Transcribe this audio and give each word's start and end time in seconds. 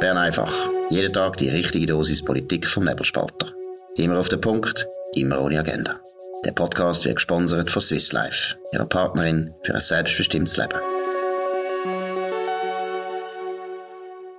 Bern 0.00 0.16
einfach. 0.16 0.54
Jeden 0.90 1.12
Tag 1.12 1.38
die 1.38 1.48
richtige 1.48 1.86
Dosis 1.86 2.24
Politik 2.24 2.68
vom 2.68 2.84
Nebelspalter. 2.84 3.52
Immer 3.96 4.20
auf 4.20 4.28
den 4.28 4.40
Punkt, 4.40 4.86
immer 5.14 5.40
ohne 5.40 5.58
Agenda. 5.58 5.96
Der 6.44 6.52
Podcast 6.52 7.04
wird 7.04 7.16
gesponsert 7.16 7.72
von 7.72 7.82
Swiss 7.82 8.12
Life, 8.12 8.54
ihrer 8.72 8.86
Partnerin 8.86 9.52
für 9.64 9.74
ein 9.74 9.80
selbstbestimmtes 9.80 10.56
Leben. 10.56 10.78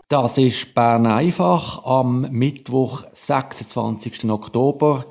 Das 0.08 0.38
ist 0.38 0.74
Bern 0.74 1.06
einfach 1.06 1.84
am 1.84 2.22
Mittwoch, 2.32 3.04
26. 3.12 4.30
Oktober. 4.30 5.08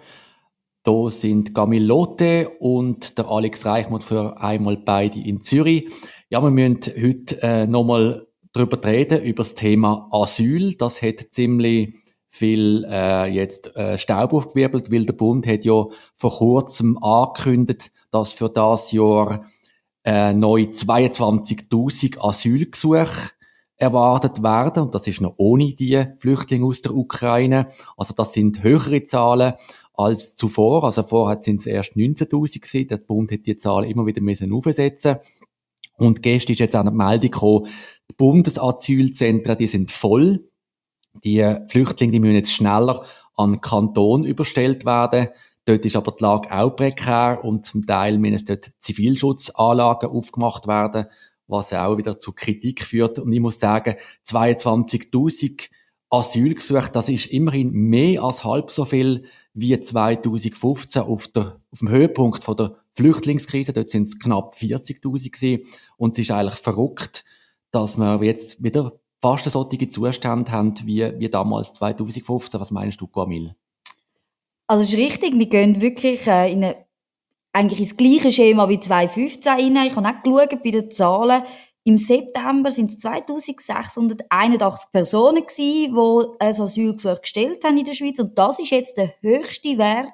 Da 0.82 1.10
sind 1.10 1.54
Camille 1.54 1.84
Lotte 1.84 2.48
und 2.58 3.18
der 3.18 3.28
Alex 3.28 3.66
Reichmuth 3.66 4.04
für 4.04 4.40
einmal 4.40 4.78
beide 4.78 5.20
in 5.20 5.42
Zürich. 5.42 5.92
Ja, 6.30 6.42
wir 6.42 6.50
müssen 6.50 6.80
heute 6.96 7.42
äh, 7.42 7.66
nochmal 7.66 8.27
darüber 8.58 8.84
reden, 8.84 9.22
über 9.22 9.42
das 9.42 9.54
Thema 9.54 10.08
Asyl. 10.10 10.74
Das 10.74 11.00
hat 11.02 11.26
ziemlich 11.30 11.94
viel 12.30 12.84
äh, 12.88 13.26
jetzt 13.26 13.74
äh, 13.76 13.98
Staub 13.98 14.32
aufgewirbelt, 14.32 14.92
weil 14.92 15.06
der 15.06 15.14
Bund 15.14 15.46
hat 15.46 15.64
ja 15.64 15.86
vor 16.16 16.38
kurzem 16.38 16.98
angekündigt, 17.02 17.90
dass 18.10 18.32
für 18.32 18.48
das 18.48 18.92
Jahr 18.92 19.46
äh, 20.04 20.34
neu 20.34 20.62
22.000 20.62 22.18
Asylgesuche 22.20 23.30
erwartet 23.76 24.42
werden. 24.42 24.84
Und 24.84 24.94
das 24.94 25.06
ist 25.06 25.20
noch 25.20 25.34
ohne 25.36 25.72
die 25.72 26.04
Flüchtlinge 26.18 26.66
aus 26.66 26.82
der 26.82 26.94
Ukraine. 26.94 27.68
Also 27.96 28.12
das 28.14 28.32
sind 28.32 28.62
höhere 28.62 29.04
Zahlen 29.04 29.54
als 29.94 30.36
zuvor. 30.36 30.84
Also 30.84 31.02
vorher 31.02 31.42
sind 31.42 31.60
es 31.60 31.66
erst 31.66 31.94
19.000 31.94 32.60
gewesen. 32.60 32.88
Der 32.88 32.96
Bund 32.98 33.32
hat 33.32 33.46
die 33.46 33.56
Zahl 33.56 33.84
immer 33.84 34.06
wieder 34.06 34.20
müssen 34.20 34.52
aufsetzen. 34.52 35.16
Und 35.96 36.22
gestern 36.22 36.52
ist 36.52 36.60
jetzt 36.60 36.76
auch 36.76 36.80
eine 36.80 36.92
Meldung 36.92 37.30
gekommen, 37.30 37.66
Bundesasylzentren, 38.16 39.56
die 39.58 39.66
sind 39.66 39.90
voll. 39.90 40.38
Die 41.24 41.56
Flüchtlinge, 41.68 42.12
die 42.12 42.20
müssen 42.20 42.34
jetzt 42.34 42.52
schneller 42.52 43.04
an 43.36 43.52
den 43.52 43.60
Kanton 43.60 44.24
überstellt 44.24 44.84
werden. 44.84 45.28
Dort 45.64 45.84
ist 45.84 45.96
aber 45.96 46.12
die 46.12 46.22
Lage 46.22 46.50
auch 46.50 46.70
prekär 46.70 47.40
und 47.42 47.66
zum 47.66 47.84
Teil 47.84 48.18
müssen 48.18 48.46
dort 48.46 48.70
Zivilschutzanlagen 48.78 50.08
aufgemacht 50.08 50.66
werden, 50.66 51.06
was 51.46 51.72
auch 51.72 51.98
wieder 51.98 52.18
zu 52.18 52.32
Kritik 52.32 52.84
führt. 52.84 53.18
Und 53.18 53.32
ich 53.32 53.40
muss 53.40 53.60
sagen, 53.60 53.96
22.000 54.26 55.68
Asylgesuche, 56.10 56.90
das 56.90 57.10
ist 57.10 57.26
immerhin 57.26 57.70
mehr 57.70 58.22
als 58.22 58.44
halb 58.44 58.70
so 58.70 58.86
viel 58.86 59.24
wie 59.52 59.78
2015 59.78 61.02
auf, 61.02 61.28
der, 61.28 61.60
auf 61.70 61.80
dem 61.80 61.90
Höhepunkt 61.90 62.44
von 62.44 62.56
der 62.56 62.76
Flüchtlingskrise. 62.94 63.74
Dort 63.74 63.90
sind 63.90 64.06
es 64.06 64.18
knapp 64.18 64.54
40.000 64.54 65.30
gewesen. 65.30 65.64
Und 65.98 66.12
es 66.12 66.20
ist 66.20 66.30
eigentlich 66.30 66.58
verrückt, 66.58 67.24
dass 67.70 67.96
wir 67.98 68.22
jetzt 68.22 68.62
wieder 68.62 68.92
fast 69.20 69.50
solche 69.50 69.88
Zustände 69.88 70.50
haben 70.52 70.74
wie, 70.84 71.12
wie 71.18 71.28
damals 71.28 71.72
2015. 71.74 72.60
Was 72.60 72.70
meinst 72.70 73.00
du, 73.00 73.06
Camille? 73.06 73.54
Also 74.66 74.84
es 74.84 74.90
ist 74.90 74.98
richtig, 74.98 75.38
wir 75.38 75.46
gehen 75.46 75.80
wirklich 75.80 76.26
äh, 76.26 76.52
in 76.52 76.62
eine, 76.62 76.76
eigentlich 77.52 77.80
ins 77.80 77.96
gleiche 77.96 78.30
Schema 78.30 78.68
wie 78.68 78.78
2015 78.78 79.52
rein. 79.52 79.86
Ich 79.86 79.96
habe 79.96 80.08
auch 80.08 80.22
geschaut 80.22 80.62
bei 80.62 80.70
den 80.70 80.90
Zahlen. 80.90 81.42
Im 81.84 81.96
September 81.96 82.70
sind 82.70 82.90
es 82.90 82.98
2681 82.98 84.92
Personen 84.92 85.46
gewesen, 85.46 85.94
die 85.94 86.44
ein 86.44 86.48
Asylgesuch 86.50 87.22
gestellt 87.22 87.64
haben 87.64 87.78
in 87.78 87.86
der 87.86 87.94
Schweiz. 87.94 88.18
Und 88.18 88.36
das 88.36 88.58
ist 88.58 88.70
jetzt 88.70 88.98
der 88.98 89.14
höchste 89.22 89.78
Wert 89.78 90.12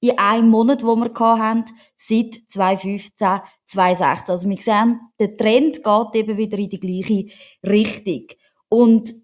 in 0.00 0.18
einem 0.18 0.48
Monat, 0.48 0.84
wo 0.84 0.94
wir 0.96 1.12
hatten, 1.14 1.64
seit 1.96 2.40
2015, 2.48 3.40
2016. 3.66 4.30
Also 4.30 4.48
wir 4.48 4.56
sehen, 4.58 5.00
der 5.18 5.36
Trend 5.36 5.82
geht 5.82 6.14
eben 6.14 6.36
wieder 6.36 6.58
in 6.58 6.68
die 6.68 6.80
gleiche 6.80 7.26
Richtung. 7.66 8.26
Und 8.68 9.14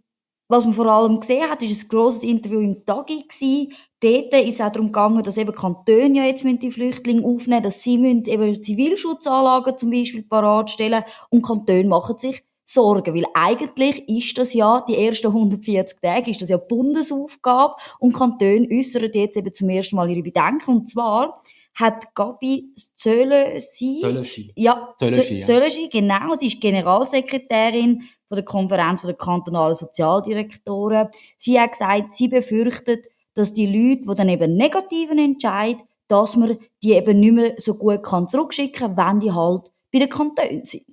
was 0.48 0.64
man 0.64 0.75
vor 0.75 0.86
allem 0.86 1.20
gesehen 1.20 1.48
hat, 1.48 1.62
ist 1.62 1.84
ein 1.84 1.89
grosses 1.89 2.22
Interview 2.22 2.61
im 2.61 2.84
Tagi 2.84 3.22
gewesen. 3.22 3.72
Dort 4.00 4.35
ist 4.35 4.55
es 4.55 4.61
auch 4.61 4.70
darum 4.70 4.89
gegangen, 4.89 5.23
dass 5.23 5.39
eben 5.39 5.55
Kantone 5.55 6.17
ja 6.17 6.24
jetzt 6.24 6.45
die 6.45 6.70
Flüchtlinge 6.70 7.27
aufnehmen 7.27 7.62
dass 7.62 7.83
sie 7.83 7.96
müssen 7.96 8.27
eben 8.27 8.62
Zivilschutzanlagen 8.62 9.79
zum 9.79 9.91
Beispiel 9.91 10.23
parat 10.23 10.70
stellen 10.70 11.02
und 11.30 11.42
Kantone 11.42 11.85
machen 11.85 12.18
sich 12.18 12.45
Sorgen, 12.64 13.14
weil 13.14 13.27
eigentlich 13.35 14.08
ist 14.08 14.39
das 14.39 14.55
ja, 14.55 14.85
die 14.89 14.97
ersten 14.97 15.29
140 15.29 16.01
Tage, 16.01 16.30
ist 16.30 16.41
das 16.41 16.48
ja 16.48 16.57
Bundesaufgabe 16.57 17.75
und 17.98 18.14
Kantone 18.14 18.67
äußern 18.73 19.11
jetzt 19.13 19.36
eben 19.36 19.52
zum 19.52 19.69
ersten 19.69 19.97
Mal 19.97 20.11
ihre 20.11 20.23
Bedenken 20.23 20.70
und 20.70 20.89
zwar 20.89 21.42
hat 21.74 22.14
Gabi 22.14 22.73
Zölösi, 22.95 23.98
Zölöschi. 24.01 24.53
Ja, 24.57 24.95
Zölöschi, 24.97 25.36
ja. 25.36 25.45
Zölöschi, 25.45 25.89
genau, 25.89 26.35
sie 26.39 26.47
ist 26.47 26.61
Generalsekretärin 26.61 28.03
von 28.29 28.36
der 28.36 28.45
Konferenz 28.45 29.03
der 29.03 29.14
kantonalen 29.14 29.74
Sozialdirektoren. 29.74 31.08
Sie 31.36 31.58
hat 31.58 31.73
gesagt, 31.73 32.14
sie 32.14 32.29
befürchtet, 32.29 33.08
dass 33.35 33.53
die 33.53 33.67
Leute, 33.67 34.08
die 34.08 34.14
dann 34.14 34.29
eben 34.29 34.57
negativen 34.57 35.19
entscheiden, 35.19 35.83
dass 36.07 36.36
man 36.36 36.58
die 36.83 36.92
eben 36.92 37.19
nicht 37.19 37.33
mehr 37.33 37.55
so 37.58 37.74
gut 37.74 38.03
kann 38.03 38.29
zurückschicken 38.29 38.95
kann, 38.95 39.14
wenn 39.14 39.20
die 39.20 39.33
halt 39.33 39.73
bei 39.92 39.98
den 39.98 40.08
Kantonen 40.08 40.64
sind. 40.64 40.85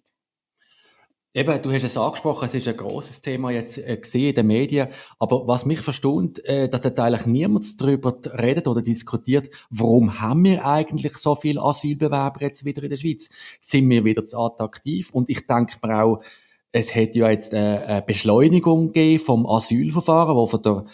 Eben, 1.34 1.62
du 1.62 1.72
hast 1.72 1.84
es 1.84 1.96
angesprochen, 1.96 2.46
es 2.46 2.56
ist 2.56 2.68
ein 2.68 2.76
großes 2.76 3.22
Thema 3.22 3.52
jetzt 3.52 3.78
äh, 3.78 3.96
gesehen 3.96 4.30
in 4.30 4.36
den 4.36 4.48
Medien. 4.48 4.90
Aber 5.18 5.48
was 5.48 5.66
mich 5.66 5.80
verstund, 5.80 6.44
äh, 6.44 6.68
dass 6.68 6.84
jetzt 6.84 7.00
eigentlich 7.00 7.26
niemand 7.26 7.80
darüber 7.80 8.18
redet 8.38 8.68
oder 8.68 8.82
diskutiert, 8.82 9.50
warum 9.70 10.20
haben 10.20 10.44
wir 10.44 10.66
eigentlich 10.66 11.14
so 11.14 11.36
viele 11.36 11.62
Asylbewerber 11.62 12.42
jetzt 12.42 12.66
wieder 12.66 12.84
in 12.84 12.90
der 12.90 12.98
Schweiz? 12.98 13.30
Sind 13.62 13.90
wir 13.90 14.04
wieder 14.04 14.26
zu 14.26 14.38
attraktiv? 14.40 15.12
Und 15.12 15.30
ich 15.30 15.48
denke 15.48 15.78
mir 15.82 16.04
auch, 16.04 16.22
es 16.74 16.94
hat 16.94 17.16
ja 17.16 17.30
jetzt 17.30 17.54
eine, 17.54 17.86
eine 17.86 18.02
Beschleunigung 18.02 18.88
gegeben 18.88 19.24
vom 19.24 19.46
Asylverfahren, 19.46 20.36
wo 20.36 20.48
von 20.48 20.62
der 20.62 20.86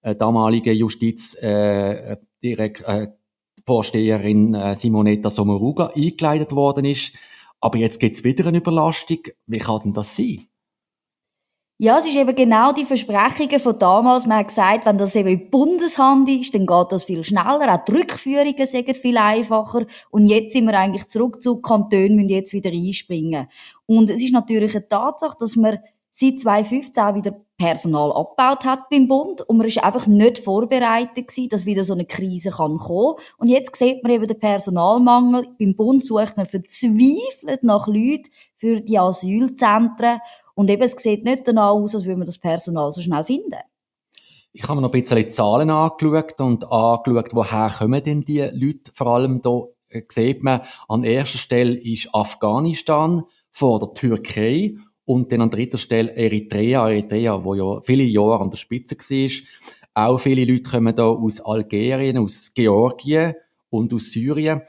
äh, 0.00 0.14
damaligen 0.14 0.74
Justiz 0.74 1.36
äh, 1.42 2.16
äh, 2.40 2.72
äh, 3.66 4.74
Simonetta 4.74 5.28
Sommaruga 5.28 5.92
eingeleitet 5.94 6.52
worden 6.52 6.86
ist 6.86 7.12
aber 7.62 7.78
jetzt 7.78 8.00
gibt 8.00 8.16
es 8.16 8.24
wieder 8.24 8.46
eine 8.46 8.58
Überlastung. 8.58 9.20
Wie 9.46 9.58
kann 9.58 9.80
denn 9.84 9.92
das 9.94 10.16
sein? 10.16 10.46
Ja, 11.78 11.98
es 11.98 12.06
ist 12.06 12.16
eben 12.16 12.34
genau 12.34 12.72
die 12.72 12.84
Versprechungen 12.84 13.58
von 13.58 13.78
damals. 13.78 14.26
Man 14.26 14.38
hat 14.38 14.48
gesagt, 14.48 14.86
wenn 14.86 14.98
das 14.98 15.16
eben 15.16 15.28
in 15.28 15.50
Bundeshand 15.50 16.28
ist, 16.28 16.54
dann 16.54 16.66
geht 16.66 16.92
das 16.92 17.04
viel 17.04 17.24
schneller. 17.24 17.74
Auch 17.74 17.84
die 17.84 17.92
Rückführungen 17.92 18.66
sind 18.66 18.96
viel 18.96 19.16
einfacher. 19.16 19.86
Und 20.10 20.26
jetzt 20.26 20.52
sind 20.52 20.66
wir 20.66 20.78
eigentlich 20.78 21.08
zurück 21.08 21.42
zu 21.42 21.60
Kantonen, 21.60 22.16
müssen 22.16 22.28
jetzt 22.28 22.52
wieder 22.52 22.70
einspringen. 22.70 23.48
Und 23.86 24.10
es 24.10 24.22
ist 24.22 24.32
natürlich 24.32 24.76
eine 24.76 24.88
Tatsache, 24.88 25.36
dass 25.40 25.56
man 25.56 25.78
seit 26.12 26.40
2015 26.40 27.14
wieder 27.14 27.40
Personal 27.62 28.10
abgebaut 28.10 28.64
hat 28.64 28.90
beim 28.90 29.06
Bund 29.06 29.42
und 29.42 29.56
man 29.56 29.68
ist 29.68 29.82
einfach 29.84 30.08
nicht 30.08 30.40
vorbereitet 30.40 31.28
gewesen, 31.28 31.48
dass 31.48 31.64
wieder 31.64 31.84
so 31.84 31.92
eine 31.92 32.06
Krise 32.06 32.50
kann 32.50 32.76
kommen. 32.76 33.14
Und 33.38 33.46
jetzt 33.46 33.76
sieht 33.76 34.02
man 34.02 34.10
eben 34.10 34.26
den 34.26 34.40
Personalmangel. 34.40 35.46
Beim 35.60 35.76
Bund 35.76 36.04
sucht 36.04 36.36
man 36.36 36.46
verzweifelt 36.46 37.62
nach 37.62 37.86
Leuten 37.86 38.30
für 38.56 38.80
die 38.80 38.98
Asylzentren 38.98 40.18
und 40.54 40.70
eben 40.70 40.82
es 40.82 40.92
sieht 40.92 41.24
nicht 41.24 41.46
danach 41.46 41.70
aus, 41.70 41.94
als 41.94 42.04
würde 42.04 42.18
man 42.18 42.26
das 42.26 42.38
Personal 42.38 42.92
so 42.92 43.00
schnell 43.00 43.22
finden. 43.22 43.60
Ich 44.52 44.64
habe 44.64 44.74
mir 44.74 44.82
noch 44.82 44.92
ein 44.92 45.00
bisschen 45.00 45.18
die 45.18 45.28
Zahlen 45.28 45.70
angeschaut 45.70 46.40
und 46.40 46.64
angeschaut, 46.64 47.28
woher 47.32 47.70
kommen 47.78 48.02
denn 48.02 48.24
die 48.24 48.40
Leute? 48.40 48.90
Vor 48.92 49.06
allem 49.06 49.40
da 49.40 49.62
äh, 49.88 50.02
sieht 50.08 50.42
man, 50.42 50.62
an 50.88 51.04
erster 51.04 51.38
Stelle 51.38 51.80
ist 51.80 52.12
Afghanistan, 52.12 53.22
vor 53.52 53.78
der 53.78 53.94
Türkei 53.94 54.74
und 55.12 55.30
dann 55.30 55.42
an 55.42 55.50
dritter 55.50 55.76
Stelle 55.76 56.14
Eritrea, 56.16 56.88
Eritrea, 56.88 57.44
wo 57.44 57.54
ja 57.54 57.80
viele 57.82 58.04
Jahre 58.04 58.40
an 58.40 58.50
der 58.50 58.56
Spitze 58.56 58.96
war. 58.96 60.12
Auch 60.12 60.18
viele 60.18 60.44
Leute 60.50 60.70
kommen 60.70 60.94
da 60.94 61.04
aus 61.04 61.40
Algerien, 61.40 62.16
aus 62.16 62.52
Georgien 62.54 63.34
und 63.68 63.92
aus 63.92 64.10
Syrien. 64.10 64.62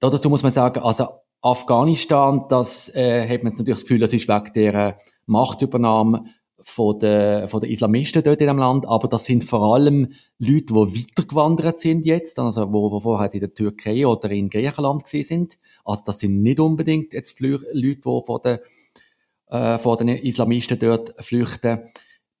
dazu 0.00 0.30
muss 0.30 0.42
man 0.42 0.50
sagen, 0.50 0.80
also 0.80 1.08
Afghanistan, 1.42 2.46
das 2.48 2.88
äh, 2.94 3.28
hat 3.28 3.42
man 3.42 3.52
natürlich 3.52 3.74
das 3.74 3.82
Gefühl, 3.82 4.00
das 4.00 4.14
ist 4.14 4.28
wegen 4.28 4.52
der 4.54 4.98
Machtübernahme 5.26 6.24
von 6.62 6.98
den, 6.98 7.48
von 7.48 7.60
den 7.60 7.70
Islamisten 7.70 8.22
dort 8.22 8.40
in 8.40 8.46
dem 8.46 8.58
Land, 8.58 8.88
aber 8.88 9.08
das 9.08 9.26
sind 9.26 9.44
vor 9.44 9.74
allem 9.74 10.12
Leute, 10.38 10.66
die 10.66 10.74
weitergewandert 10.74 11.80
sind 11.80 12.06
jetzt, 12.06 12.38
also 12.38 12.72
wo, 12.72 12.90
wo 12.90 13.00
vorher 13.00 13.34
in 13.34 13.40
der 13.40 13.52
Türkei 13.52 14.06
oder 14.06 14.30
in 14.30 14.48
Griechenland 14.48 15.04
gewesen 15.04 15.26
sind. 15.26 15.58
Also 15.84 16.04
das 16.06 16.20
sind 16.20 16.40
nicht 16.40 16.60
unbedingt 16.60 17.12
jetzt 17.12 17.38
Leute, 17.40 17.66
die 17.74 18.00
von 18.00 18.40
den 18.42 18.58
äh, 19.52 19.78
vor 19.78 19.98
den 19.98 20.08
Islamisten 20.08 20.78
dort 20.78 21.14
flüchten. 21.22 21.80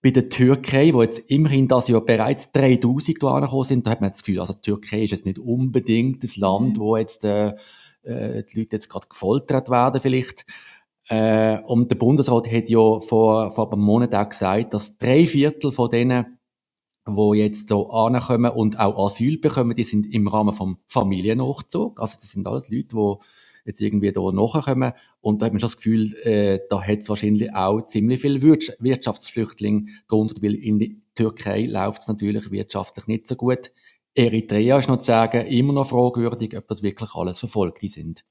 Bei 0.00 0.10
der 0.10 0.30
Türkei, 0.30 0.92
wo 0.94 1.02
jetzt 1.02 1.18
immerhin 1.30 1.68
das 1.68 1.86
Jahr 1.86 2.00
bereits 2.00 2.50
3000 2.52 3.22
angekommen 3.22 3.64
sind, 3.64 3.86
da 3.86 3.90
hat 3.92 4.00
man 4.00 4.10
das 4.10 4.22
Gefühl, 4.22 4.40
also 4.40 4.54
die 4.54 4.62
Türkei 4.62 5.02
ist 5.02 5.10
jetzt 5.10 5.26
nicht 5.26 5.38
unbedingt 5.38 6.24
das 6.24 6.36
Land, 6.36 6.76
mhm. 6.76 6.80
wo 6.80 6.96
jetzt 6.96 7.24
äh, 7.24 7.54
äh, 8.02 8.42
die 8.44 8.60
Leute 8.60 8.76
jetzt 8.76 8.88
gerade 8.88 9.06
gefoltert 9.08 9.68
werden 9.68 10.00
vielleicht. 10.00 10.46
Äh, 11.08 11.60
und 11.60 11.90
der 11.90 11.96
Bundesrat 11.96 12.50
hat 12.50 12.70
ja 12.70 12.98
vor, 13.00 13.52
vor 13.52 13.72
einem 13.72 13.82
Monat 13.82 14.14
auch 14.14 14.28
gesagt, 14.28 14.72
dass 14.72 14.96
drei 14.96 15.26
Viertel 15.26 15.70
von 15.70 15.90
denen, 15.90 16.38
wo 17.04 17.34
jetzt 17.34 17.68
hier 17.68 17.92
ankommen 17.92 18.52
und 18.52 18.80
auch 18.80 19.06
Asyl 19.06 19.38
bekommen, 19.38 19.76
die 19.76 19.84
sind 19.84 20.12
im 20.12 20.28
Rahmen 20.28 20.54
vom 20.54 20.78
Familiennachzug. 20.88 22.00
Also 22.00 22.16
das 22.18 22.30
sind 22.30 22.46
alles 22.46 22.70
Leute, 22.70 22.96
die 22.96 23.16
jetzt 23.64 23.80
irgendwie 23.80 24.12
da 24.12 24.20
nachkommen. 24.32 24.92
Und 25.20 25.40
da 25.40 25.46
hat 25.46 25.52
man 25.52 25.60
schon 25.60 25.68
das 25.68 25.76
Gefühl, 25.76 26.14
äh, 26.24 26.60
da 26.68 26.82
hat 26.82 27.00
es 27.00 27.08
wahrscheinlich 27.08 27.54
auch 27.54 27.82
ziemlich 27.82 28.20
viele 28.20 28.42
Wirtschaftsflüchtlinge 28.42 29.86
drunter, 30.08 30.42
weil 30.42 30.54
in 30.54 30.78
der 30.78 30.88
Türkei 31.14 31.66
läuft 31.66 32.02
es 32.02 32.08
natürlich 32.08 32.50
wirtschaftlich 32.50 33.06
nicht 33.06 33.28
so 33.28 33.36
gut. 33.36 33.72
Eritrea 34.14 34.78
ist 34.78 34.88
noch 34.88 34.98
zu 34.98 35.06
sagen, 35.06 35.46
immer 35.46 35.72
noch 35.72 35.86
fragwürdig, 35.86 36.56
ob 36.56 36.68
das 36.68 36.82
wirklich 36.82 37.14
alles 37.14 37.38
Verfolgte 37.38 37.88
sind. 37.88 38.24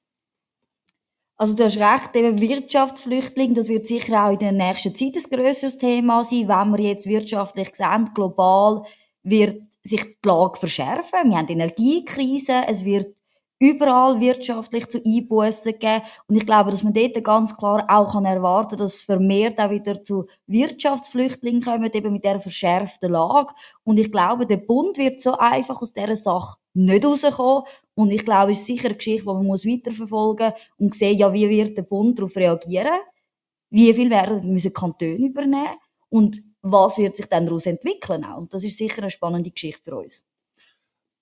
Also 1.38 1.56
du 1.56 1.64
hast 1.64 1.78
recht, 1.78 2.16
eben 2.16 2.40
Wirtschaftsflüchtlinge, 2.40 3.56
das 3.56 3.68
wird 3.68 3.88
sicher 3.88 4.26
auch 4.28 4.32
in 4.32 4.38
der 4.38 4.52
nächsten 4.52 4.94
Zeit 4.94 5.16
ein 5.16 5.24
grösseres 5.24 5.80
Thema 5.80 6.24
sein, 6.24 6.48
wenn 6.48 6.78
wir 6.78 6.90
jetzt 6.90 7.08
wirtschaftlich 7.08 7.74
sehen, 7.74 8.12
global 8.14 8.84
wird 9.24 9.64
sich 9.84 10.04
die 10.04 10.28
Lage 10.28 10.60
verschärfen. 10.60 11.30
Wir 11.32 11.38
haben 11.38 11.48
Energiekrise, 11.48 12.62
es 12.68 12.86
wird 12.86 13.16
überall 13.62 14.20
wirtschaftlich 14.20 14.90
zu 14.90 15.00
Einbußen 15.06 15.78
geben. 15.78 16.02
Und 16.28 16.36
ich 16.36 16.46
glaube, 16.48 16.72
dass 16.72 16.82
man 16.82 16.94
dort 16.94 17.24
ganz 17.24 17.56
klar 17.56 17.86
auch 17.88 18.12
kann 18.12 18.26
erwarten 18.26 18.72
kann, 18.72 18.80
dass 18.80 19.02
vermehrt 19.02 19.60
auch 19.60 19.70
wieder 19.70 20.04
zu 20.04 20.26
Wirtschaftsflüchtlingen 20.48 21.62
kommen, 21.62 21.92
eben 21.94 22.12
mit 22.12 22.26
dieser 22.26 22.42
verschärften 22.42 23.12
Lage. 23.12 23.54
Und 23.84 24.00
ich 24.00 24.12
glaube, 24.12 24.48
der 24.48 24.58
Bund 24.58 24.98
wird 24.98 25.22
so 25.22 25.38
einfach 25.38 25.80
aus 25.80 25.94
dieser 25.94 26.16
Sache 26.16 26.58
nicht 26.74 27.06
rauskommen. 27.06 27.64
Und 27.94 28.12
ich 28.12 28.26
glaube, 28.26 28.54
es 28.54 28.62
ist 28.62 28.66
sicher 28.66 28.88
eine 28.88 28.98
Geschichte, 28.98 29.22
die 29.22 29.28
man 29.28 29.46
muss 29.46 29.66
weiterverfolgen 29.66 30.50
muss 30.50 30.62
und 30.78 30.96
sehen, 30.96 31.20
ja, 31.20 31.32
wie 31.32 31.48
wird 31.48 31.78
der 31.78 31.84
Bund 31.84 32.18
darauf 32.18 32.36
reagieren? 32.36 33.00
Wie 33.70 33.94
viel 33.94 34.10
werden 34.10 34.52
müssen 34.52 34.74
Kantone 34.74 35.18
übernehmen? 35.18 35.78
Und 36.10 36.42
was 36.64 36.98
wird 36.98 37.16
sich 37.16 37.28
dann 37.28 37.46
daraus 37.46 37.68
entwickeln? 37.68 38.26
Auch? 38.26 38.38
Und 38.38 38.54
das 38.54 38.64
ist 38.64 38.78
sicher 38.78 39.04
eine 39.04 39.12
spannende 39.12 39.52
Geschichte 39.52 39.84
für 39.84 39.98
uns. 39.98 40.26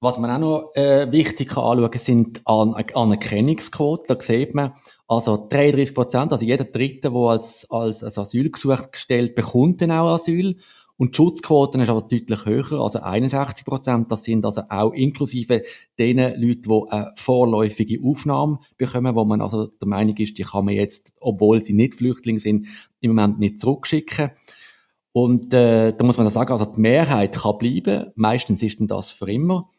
Was 0.01 0.17
man 0.17 0.31
auch 0.31 0.39
noch 0.39 0.75
äh, 0.75 1.11
wichtig 1.11 1.49
kann 1.49 1.79
anschauen 1.79 1.99
sind 1.99 2.41
An 2.45 2.73
Anerkennungsquoten. 2.73 4.05
Da 4.07 4.21
sieht 4.21 4.55
man, 4.55 4.73
also 5.07 5.47
33 5.49 5.93
Prozent, 5.93 6.31
also 6.31 6.45
jeder 6.45 6.63
Dritte, 6.63 7.09
der 7.09 7.19
als, 7.19 7.69
als, 7.69 8.03
als 8.03 8.17
Asylgesuch 8.17 8.91
gestellt, 8.91 9.35
bekommt 9.35 9.81
dann 9.81 9.91
auch 9.91 10.13
Asyl. 10.13 10.55
Und 10.95 11.13
die 11.13 11.17
Schutzquote 11.17 11.81
ist 11.81 11.89
aber 11.89 12.01
deutlich 12.01 12.45
höher, 12.45 12.79
also 12.79 12.99
61 12.99 13.65
Prozent. 13.65 14.11
Das 14.11 14.23
sind 14.23 14.45
also 14.45 14.63
auch 14.69 14.91
inklusive 14.91 15.63
den 15.97 16.17
Leuten, 16.17 16.61
die 16.61 16.91
eine 16.91 17.13
vorläufige 17.15 17.99
Aufnahme 18.05 18.59
bekommen, 18.77 19.15
wo 19.15 19.23
man 19.25 19.41
also 19.41 19.67
der 19.67 19.87
Meinung 19.87 20.15
ist, 20.17 20.37
die 20.37 20.43
kann 20.43 20.65
man 20.65 20.75
jetzt, 20.75 21.13
obwohl 21.21 21.61
sie 21.61 21.73
nicht 21.73 21.95
Flüchtlinge 21.95 22.41
sind, 22.41 22.67
im 22.99 23.15
Moment 23.15 23.39
nicht 23.39 23.59
zurückschicken. 23.59 24.31
Und 25.11 25.53
äh, 25.53 25.93
da 25.93 26.03
muss 26.03 26.17
man 26.17 26.29
sagen, 26.29 26.51
also 26.51 26.65
die 26.65 26.81
Mehrheit 26.81 27.33
kann 27.35 27.57
bleiben. 27.57 28.11
Meistens 28.15 28.61
ist 28.61 28.79
denn 28.79 28.87
das 28.87 29.11
für 29.11 29.31
immer. 29.31 29.69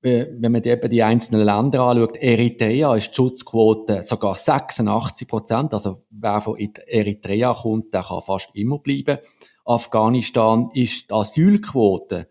Äh, 0.00 0.26
wenn 0.38 0.52
man 0.52 0.62
eben 0.62 0.90
die 0.90 1.02
einzelnen 1.02 1.44
Länder 1.44 1.82
anschaut, 1.82 2.16
Eritrea 2.16 2.94
ist 2.94 3.10
die 3.10 3.14
Schutzquote 3.16 4.04
sogar 4.04 4.36
86 4.36 5.26
Prozent. 5.26 5.74
Also 5.74 6.04
wer 6.10 6.40
von 6.40 6.56
Eritrea 6.56 7.52
kommt, 7.54 7.92
der 7.92 8.04
kann 8.04 8.22
fast 8.22 8.50
immer 8.54 8.78
bleiben. 8.78 9.18
Afghanistan 9.64 10.70
ist 10.72 11.10
die 11.10 11.14
Asylquote 11.14 12.28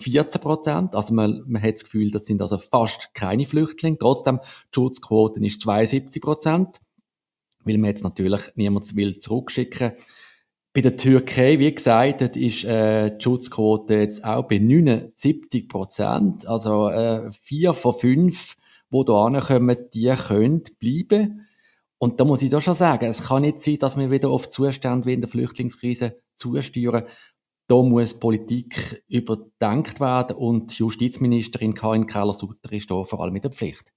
14 0.00 0.40
Prozent. 0.40 0.94
Also 0.94 1.12
man, 1.12 1.42
man 1.46 1.62
hat 1.62 1.74
das 1.74 1.84
Gefühl, 1.84 2.10
das 2.10 2.24
sind 2.24 2.40
also 2.40 2.56
fast 2.58 3.14
keine 3.14 3.44
Flüchtlinge. 3.44 3.98
Trotzdem, 3.98 4.40
die 4.42 4.74
Schutzquote 4.74 5.44
ist 5.44 5.60
72 5.60 6.22
Prozent. 6.22 6.80
Weil 7.64 7.78
man 7.78 7.90
jetzt 7.90 8.04
natürlich 8.04 8.42
niemand 8.56 8.96
will 8.96 9.18
zurückschicken 9.18 9.90
will. 9.90 9.98
Bei 10.74 10.80
der 10.80 10.96
Türkei, 10.96 11.58
wie 11.58 11.74
gesagt, 11.74 12.22
ist 12.36 12.64
äh, 12.64 13.16
die 13.16 13.22
Schutzquote 13.22 13.94
jetzt 13.94 14.24
auch 14.24 14.48
bei 14.48 14.58
79 14.58 15.68
Prozent. 15.68 16.46
Also 16.46 16.88
äh, 16.88 17.30
vier 17.32 17.74
von 17.74 17.92
fünf, 17.92 18.56
die 18.90 19.02
hier 19.04 19.14
ankommen, 19.14 19.76
die 19.92 20.14
können 20.16 20.62
bleiben. 20.78 21.46
Und 21.98 22.18
da 22.18 22.24
muss 22.24 22.42
ich 22.42 22.50
doch 22.50 22.62
schon 22.62 22.74
sagen, 22.74 23.04
es 23.04 23.28
kann 23.28 23.42
nicht 23.42 23.60
sein, 23.60 23.78
dass 23.78 23.96
wir 23.96 24.10
wieder 24.10 24.30
auf 24.30 24.48
Zustände 24.48 25.06
wie 25.06 25.12
in 25.12 25.20
der 25.20 25.28
Flüchtlingskrise 25.28 26.20
zusteuern. 26.34 27.04
Da 27.68 27.76
muss 27.76 28.18
Politik 28.18 29.04
überdenkt 29.08 30.00
werden 30.00 30.36
und 30.36 30.76
Justizministerin 30.78 31.74
Karin 31.74 32.06
Keller-Sutter 32.06 32.72
ist 32.72 32.90
da 32.90 33.04
vor 33.04 33.20
allem 33.20 33.34
mit 33.34 33.44
der 33.44 33.52
Pflicht. 33.52 33.92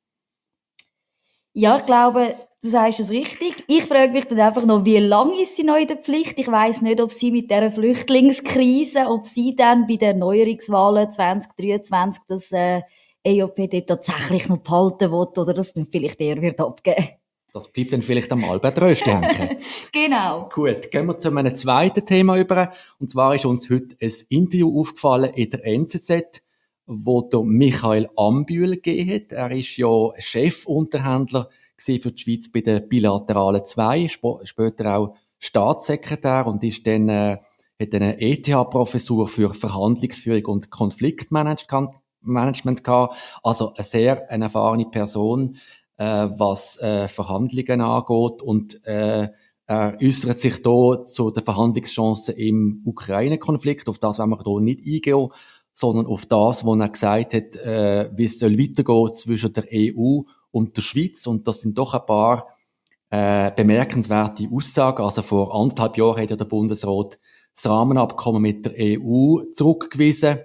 Ja, 1.53 1.77
ich 1.77 1.85
glaube, 1.85 2.35
du 2.65 2.71
sagst 2.71 2.99
es 2.99 3.11
richtig. 3.11 3.63
Ich 3.67 3.83
frage 3.83 4.11
mich 4.11 4.25
dann 4.25 4.39
einfach 4.39 4.65
noch, 4.65 4.83
wie 4.83 4.97
lange 4.97 5.41
ist 5.41 5.55
sie 5.55 5.63
noch 5.63 5.77
in 5.77 5.87
der 5.87 5.97
Pflicht? 5.97 6.39
Ich 6.39 6.47
weiß 6.47 6.81
nicht, 6.81 6.99
ob 6.99 7.11
sie 7.11 7.31
mit 7.31 7.51
der 7.51 7.71
Flüchtlingskrise, 7.71 9.05
ob 9.07 9.27
sie 9.27 9.55
dann 9.55 9.85
bei 9.85 9.97
den 9.97 10.17
Neuerungswahlen 10.19 11.11
2023 11.11 12.23
das 12.27 12.51
äh, 12.51 12.81
EOP 13.23 13.69
dort 13.69 13.87
tatsächlich 13.87 14.49
noch 14.49 14.57
behalten 14.57 15.11
wird 15.11 15.37
oder 15.37 15.53
das 15.53 15.73
dann 15.73 15.85
vielleicht 15.85 16.19
eher 16.19 16.41
wird 16.41 16.59
abgeben. 16.59 17.05
Das 17.53 17.71
bleibt 17.71 17.93
dann 17.93 18.01
vielleicht 18.01 18.31
am 18.31 18.43
Albert 18.43 18.81
Rösti 18.81 19.11
hängen. 19.11 19.57
genau. 19.93 20.49
Gut, 20.53 20.91
gehen 20.91 21.05
wir 21.05 21.17
zu 21.17 21.29
einem 21.29 21.55
zweiten 21.55 22.05
Thema 22.05 22.37
über. 22.37 22.73
Und 22.99 23.09
zwar 23.09 23.35
ist 23.35 23.45
uns 23.45 23.69
heute 23.69 23.95
ein 24.01 24.11
Interview 24.29 24.81
aufgefallen 24.81 25.33
in 25.35 25.51
der 25.51 25.65
NZZ 25.65 26.41
wo 26.87 27.23
der 27.23 27.41
Michael 27.41 28.07
Ambühl 28.15 28.75
gegeben 28.75 29.11
hat. 29.11 29.31
Er 29.31 29.49
ist 29.49 29.75
ja 29.77 30.11
Chefunterhändler 30.19 31.49
für 31.77 32.11
die 32.11 32.21
Schweiz 32.21 32.51
bei 32.51 32.61
der 32.61 32.79
Bilateralen 32.79 33.65
2, 33.65 34.07
später 34.43 34.97
auch 34.97 35.15
Staatssekretär 35.39 36.47
und 36.47 36.63
ist 36.63 36.85
dann, 36.87 37.09
äh, 37.09 37.37
hat 37.79 37.93
eine 37.93 38.19
ETH-Professur 38.19 39.27
für 39.27 39.53
Verhandlungsführung 39.53 40.45
und 40.45 40.69
Konfliktmanagement 40.69 42.83
gehabt. 42.83 43.15
Also 43.43 43.73
eine 43.73 43.83
sehr 43.83 44.29
eine 44.29 44.45
erfahrene 44.45 44.85
Person, 44.85 45.57
äh, 45.97 46.05
was 46.05 46.79
äh, 46.79 47.07
Verhandlungen 47.07 47.81
angeht 47.81 48.41
und 48.41 48.83
äh, 48.85 49.29
er 49.67 49.97
äußert 49.99 50.39
sich 50.39 50.57
hier 50.63 51.03
zu 51.05 51.31
den 51.31 51.43
Verhandlungschancen 51.43 52.35
im 52.35 52.83
Ukraine-Konflikt. 52.85 53.89
Auf 53.89 53.97
das 53.97 54.19
wollen 54.19 54.29
wir 54.29 54.43
hier 54.43 54.61
nicht 54.61 54.81
eingehen 54.85 55.29
sondern 55.77 56.07
auf 56.07 56.25
das, 56.25 56.65
was 56.65 56.79
er 56.79 56.89
gesagt 56.89 57.33
hat, 57.33 57.55
äh, 57.57 58.09
wie 58.15 58.25
es 58.25 58.39
soll 58.39 58.57
weitergehen 58.57 59.13
zwischen 59.13 59.51
der 59.51 59.65
EU 59.73 60.21
und 60.55 60.77
der 60.77 60.81
Schweiz. 60.81 61.27
Und 61.27 61.47
das 61.47 61.61
sind 61.61 61.77
doch 61.77 61.93
ein 61.93 62.05
paar 62.05 62.47
äh, 63.09 63.51
bemerkenswerte 63.51 64.47
Aussagen. 64.51 65.03
Also 65.03 65.21
vor 65.21 65.53
anderthalb 65.53 65.97
Jahren 65.97 66.21
hat 66.21 66.29
ja 66.29 66.37
der 66.37 66.45
Bundesrat 66.45 67.19
das 67.53 67.69
Rahmenabkommen 67.69 68.41
mit 68.41 68.65
der 68.65 68.73
EU 68.77 69.43
zurückgewiesen. 69.51 70.39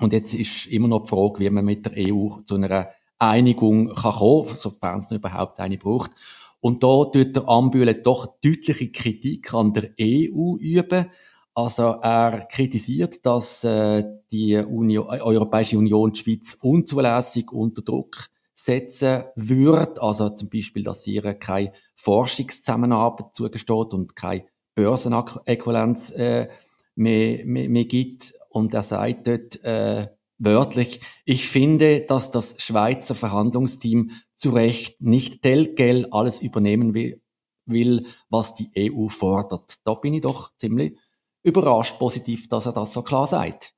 Und 0.00 0.12
jetzt 0.12 0.34
ist 0.34 0.66
immer 0.66 0.88
noch 0.88 1.04
die 1.04 1.10
Frage, 1.10 1.38
wie 1.38 1.50
man 1.50 1.64
mit 1.64 1.86
der 1.86 1.92
EU 1.96 2.40
zu 2.44 2.56
einer 2.56 2.88
Einigung 3.18 3.94
kann 3.94 4.12
kommen, 4.12 4.56
sofern 4.56 4.98
es 4.98 5.10
überhaupt 5.12 5.60
eine 5.60 5.78
braucht. 5.78 6.10
Und 6.60 6.82
da 6.82 7.04
tut 7.04 7.36
der 7.36 7.48
Ambühl 7.48 7.86
jetzt 7.86 8.06
doch 8.06 8.40
deutliche 8.42 8.90
Kritik 8.90 9.54
an 9.54 9.72
der 9.72 9.90
EU 10.00 10.56
üben. 10.56 11.10
Also 11.54 11.82
er 11.84 12.48
kritisiert, 12.50 13.24
dass 13.24 13.62
äh, 13.62 14.04
die 14.32 14.56
Union, 14.56 15.06
Europäische 15.06 15.78
Union 15.78 16.12
die 16.12 16.20
Schweiz 16.20 16.58
unzulässig 16.60 17.52
unter 17.52 17.82
Druck 17.82 18.30
setzen 18.68 19.24
würde. 19.34 20.00
Also 20.02 20.28
zum 20.30 20.50
Beispiel, 20.50 20.82
dass 20.82 21.06
ihr 21.06 21.34
keine 21.34 21.72
Forschungszusammenarbeit 21.96 23.34
zugesteht 23.34 23.92
und 23.94 24.14
keine 24.14 24.44
Börsenäquivalenz 24.74 26.10
äh, 26.10 26.48
mehr, 26.94 27.44
mehr, 27.46 27.68
mehr 27.68 27.84
gibt. 27.86 28.34
Und 28.50 28.74
er 28.74 28.82
sagt 28.82 29.26
dort 29.26 29.64
äh, 29.64 30.08
wörtlich, 30.38 31.00
ich 31.24 31.48
finde, 31.48 32.02
dass 32.02 32.30
das 32.30 32.56
Schweizer 32.58 33.14
Verhandlungsteam 33.14 34.10
zu 34.36 34.50
Recht 34.50 35.00
nicht 35.00 35.42
telgel 35.42 36.08
alles 36.10 36.40
übernehmen 36.40 36.92
will, 36.92 37.22
will, 37.64 38.06
was 38.28 38.54
die 38.54 38.70
EU 38.76 39.08
fordert. 39.08 39.76
Da 39.84 39.94
bin 39.94 40.14
ich 40.14 40.22
doch 40.22 40.54
ziemlich 40.56 40.98
überrascht 41.42 41.98
positiv, 41.98 42.48
dass 42.48 42.66
er 42.66 42.72
das 42.72 42.92
so 42.92 43.02
klar 43.02 43.26
sagt. 43.26 43.74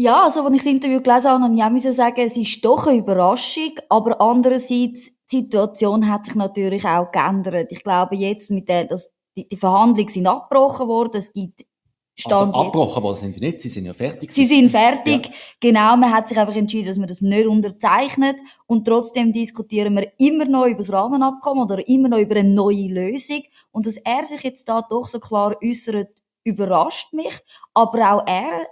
Ja, 0.00 0.22
also 0.22 0.44
als 0.44 0.54
ich 0.54 0.62
das 0.62 0.72
Interview 0.72 1.00
gelesen 1.00 1.28
habe, 1.28 1.70
musste 1.72 1.88
ich 1.88 1.94
auch 1.94 1.96
sagen, 1.96 2.20
es 2.20 2.36
ist 2.36 2.64
doch 2.64 2.86
eine 2.86 2.98
Überraschung, 2.98 3.72
aber 3.88 4.20
andererseits, 4.20 5.10
die 5.32 5.38
Situation 5.38 6.08
hat 6.08 6.24
sich 6.24 6.36
natürlich 6.36 6.84
auch 6.84 7.10
geändert. 7.10 7.72
Ich 7.72 7.82
glaube 7.82 8.14
jetzt 8.14 8.48
mit 8.52 8.68
der, 8.68 8.84
dass 8.84 9.10
die, 9.36 9.48
die 9.48 9.56
Verhandlungen 9.56 10.08
sind 10.08 10.28
abgebrochen 10.28 10.86
worden, 10.86 11.16
es 11.16 11.32
gibt 11.32 11.66
Stand 12.14 12.54
also 12.54 12.60
abgebrochen 12.60 13.02
worden 13.02 13.16
sind 13.16 13.32
sie 13.34 13.40
nicht, 13.40 13.60
sie 13.60 13.68
sind 13.68 13.86
ja 13.86 13.92
fertig. 13.92 14.30
Sie 14.30 14.46
sind 14.46 14.70
fertig, 14.70 15.26
ja. 15.26 15.32
genau. 15.58 15.96
Man 15.96 16.12
hat 16.12 16.28
sich 16.28 16.38
einfach 16.38 16.54
entschieden, 16.54 16.86
dass 16.86 16.98
man 16.98 17.08
das 17.08 17.20
nicht 17.20 17.48
unterzeichnet 17.48 18.36
und 18.66 18.86
trotzdem 18.86 19.32
diskutieren 19.32 19.96
wir 19.96 20.12
immer 20.18 20.44
noch 20.44 20.66
über 20.66 20.78
das 20.78 20.92
Rahmenabkommen 20.92 21.64
oder 21.64 21.88
immer 21.88 22.08
noch 22.08 22.18
über 22.18 22.36
eine 22.36 22.48
neue 22.48 22.86
Lösung 22.86 23.42
und 23.72 23.86
dass 23.86 23.96
er 23.96 24.24
sich 24.24 24.42
jetzt 24.44 24.68
da 24.68 24.80
doch 24.80 25.08
so 25.08 25.18
klar 25.18 25.56
äußert, 25.60 26.10
überrascht 26.44 27.12
mich, 27.12 27.34
aber 27.74 28.12
auch 28.12 28.26
er 28.28 28.68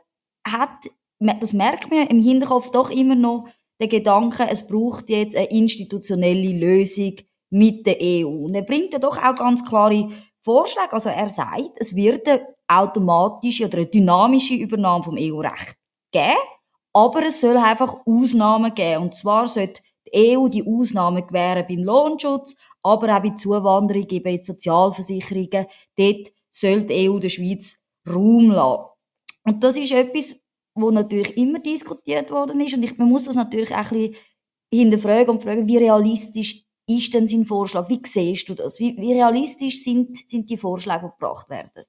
hat, 0.46 0.86
das 1.18 1.52
merkt 1.52 1.90
man 1.90 2.06
im 2.08 2.20
Hinterkopf 2.20 2.70
doch 2.70 2.90
immer 2.90 3.14
noch 3.14 3.48
den 3.80 3.88
Gedanken, 3.88 4.48
es 4.50 4.66
braucht 4.66 5.10
jetzt 5.10 5.36
eine 5.36 5.50
institutionelle 5.50 6.52
Lösung 6.52 7.16
mit 7.50 7.86
der 7.86 7.98
EU. 8.00 8.46
Und 8.46 8.54
er 8.54 8.62
bringt 8.62 8.92
ja 8.92 8.98
doch 8.98 9.18
auch 9.18 9.34
ganz 9.34 9.64
klare 9.64 10.10
Vorschläge. 10.42 10.92
Also 10.92 11.10
er 11.10 11.28
sagt, 11.28 11.72
es 11.76 11.94
wird 11.94 12.26
eine 12.28 12.46
automatische 12.68 13.66
oder 13.66 13.78
eine 13.78 13.86
dynamische 13.86 14.54
Übernahme 14.54 15.04
vom 15.04 15.16
EU-Recht 15.18 15.76
geben, 16.10 16.36
aber 16.92 17.26
es 17.26 17.40
soll 17.40 17.56
einfach 17.56 17.96
Ausnahmen 18.06 18.74
geben. 18.74 19.04
Und 19.04 19.14
zwar 19.14 19.48
sollte 19.48 19.82
die 20.06 20.36
EU 20.36 20.48
die 20.48 20.66
Ausnahmen 20.66 21.26
gewähren 21.26 21.66
beim 21.68 21.84
Lohnschutz, 21.84 22.54
aber 22.82 23.16
auch 23.16 23.22
bei 23.22 23.30
Zuwanderung, 23.30 24.08
eben 24.08 24.28
in 24.28 24.44
Sozialversicherungen. 24.44 25.66
Dort 25.96 26.32
soll 26.50 26.86
die 26.86 27.10
EU 27.10 27.18
der 27.18 27.28
Schweiz 27.28 27.78
Raum 28.08 28.50
lassen. 28.50 28.84
Und 29.44 29.62
das 29.62 29.76
ist 29.76 29.92
etwas, 29.92 30.36
wo 30.76 30.90
natürlich 30.90 31.36
immer 31.36 31.58
diskutiert 31.58 32.30
worden 32.30 32.60
ist. 32.60 32.74
Und 32.74 32.82
ich, 32.82 32.96
man 32.98 33.08
muss 33.08 33.24
das 33.24 33.36
natürlich 33.36 33.72
auch 33.74 33.90
ein 33.90 34.10
bisschen 34.10 34.16
hinterfragen 34.72 35.30
und 35.30 35.42
fragen, 35.42 35.66
wie 35.66 35.78
realistisch 35.78 36.64
ist 36.86 37.14
denn 37.14 37.26
sein 37.28 37.44
Vorschlag? 37.44 37.88
Wie 37.88 38.00
siehst 38.04 38.48
du 38.48 38.54
das? 38.54 38.78
Wie, 38.78 38.96
wie 38.96 39.12
realistisch 39.12 39.82
sind, 39.82 40.16
sind 40.28 40.48
die 40.48 40.56
Vorschläge, 40.56 41.06
die 41.06 41.20
gebracht 41.20 41.48
werden? 41.50 41.84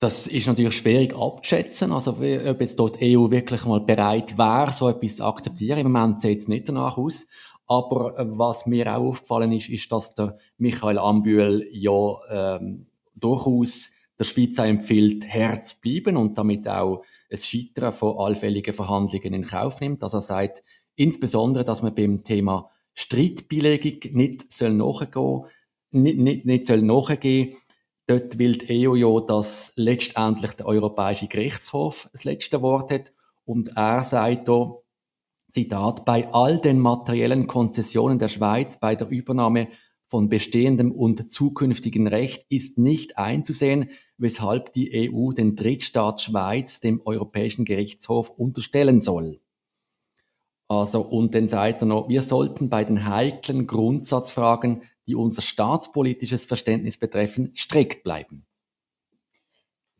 Das 0.00 0.26
ist 0.26 0.46
natürlich 0.46 0.76
schwierig 0.76 1.14
abzuschätzen. 1.14 1.92
Also, 1.92 2.12
ob 2.12 2.22
jetzt 2.22 2.78
dort 2.78 3.00
die 3.00 3.16
EU 3.16 3.30
wirklich 3.30 3.66
mal 3.66 3.80
bereit 3.80 4.38
wäre, 4.38 4.72
so 4.72 4.88
etwas 4.88 5.16
zu 5.16 5.24
akzeptieren. 5.24 5.78
Im 5.78 5.92
Moment 5.92 6.20
sieht 6.20 6.40
es 6.40 6.48
nicht 6.48 6.68
danach 6.68 6.96
aus. 6.96 7.26
Aber 7.66 8.18
äh, 8.18 8.24
was 8.26 8.66
mir 8.66 8.86
auch 8.96 9.02
aufgefallen 9.02 9.52
ist, 9.52 9.68
ist, 9.68 9.92
dass 9.92 10.14
der 10.14 10.38
Michael 10.56 10.98
Ambühl 10.98 11.68
ja 11.70 12.16
ähm, 12.56 12.86
durchaus 13.14 13.90
der 14.18 14.24
Schweiz 14.24 14.58
empfiehlt, 14.58 15.24
Herz 15.26 15.74
bleiben 15.80 16.16
und 16.16 16.36
damit 16.36 16.66
auch 16.66 17.04
ein 17.30 17.38
Scheitern 17.38 17.92
von 17.92 18.18
allfälligen 18.18 18.74
Verhandlungen 18.74 19.34
in 19.34 19.46
Kauf 19.46 19.80
nimmt. 19.80 20.02
Also 20.02 20.18
er 20.18 20.22
sagt 20.22 20.62
insbesondere, 20.96 21.64
dass 21.64 21.82
man 21.82 21.94
beim 21.94 22.24
Thema 22.24 22.70
Streitbeilegung 22.94 24.12
nicht 24.12 24.52
soll 24.52 24.74
nachgehen, 24.74 25.44
nicht, 25.92 26.18
nicht, 26.18 26.44
nicht 26.44 26.66
soll 26.66 26.82
nachgehen. 26.82 27.56
Dort 28.06 28.38
will 28.38 28.58
die 28.58 28.88
EU 28.88 28.94
ja, 28.96 29.20
dass 29.20 29.72
letztendlich 29.76 30.52
der 30.52 30.66
Europäische 30.66 31.28
Gerichtshof 31.28 32.08
das 32.12 32.24
letzte 32.24 32.60
Wort 32.60 32.90
hat. 32.90 33.12
Und 33.44 33.76
er 33.76 34.02
sagt 34.02 34.48
da, 34.48 34.74
Zitat, 35.48 36.04
bei 36.04 36.32
all 36.32 36.60
den 36.60 36.78
materiellen 36.78 37.46
Konzessionen 37.46 38.18
der 38.18 38.28
Schweiz 38.28 38.78
bei 38.78 38.94
der 38.94 39.08
Übernahme 39.08 39.68
von 40.10 40.28
bestehendem 40.28 40.90
und 40.90 41.30
zukünftigen 41.30 42.08
Recht 42.08 42.44
ist 42.48 42.78
nicht 42.78 43.16
einzusehen, 43.16 43.90
weshalb 44.18 44.72
die 44.72 45.08
EU 45.08 45.30
den 45.32 45.54
Drittstaat 45.54 46.20
Schweiz 46.20 46.80
dem 46.80 47.00
Europäischen 47.04 47.64
Gerichtshof 47.64 48.28
unterstellen 48.30 49.00
soll. 49.00 49.40
Also, 50.66 51.00
und 51.02 51.34
dann 51.34 51.46
sagt 51.46 51.82
er 51.82 51.86
noch, 51.86 52.08
wir 52.08 52.22
sollten 52.22 52.68
bei 52.68 52.84
den 52.84 53.08
heiklen 53.08 53.68
Grundsatzfragen, 53.68 54.82
die 55.06 55.14
unser 55.14 55.42
staatspolitisches 55.42 56.44
Verständnis 56.44 56.98
betreffen, 56.98 57.52
strikt 57.56 58.02
bleiben. 58.02 58.44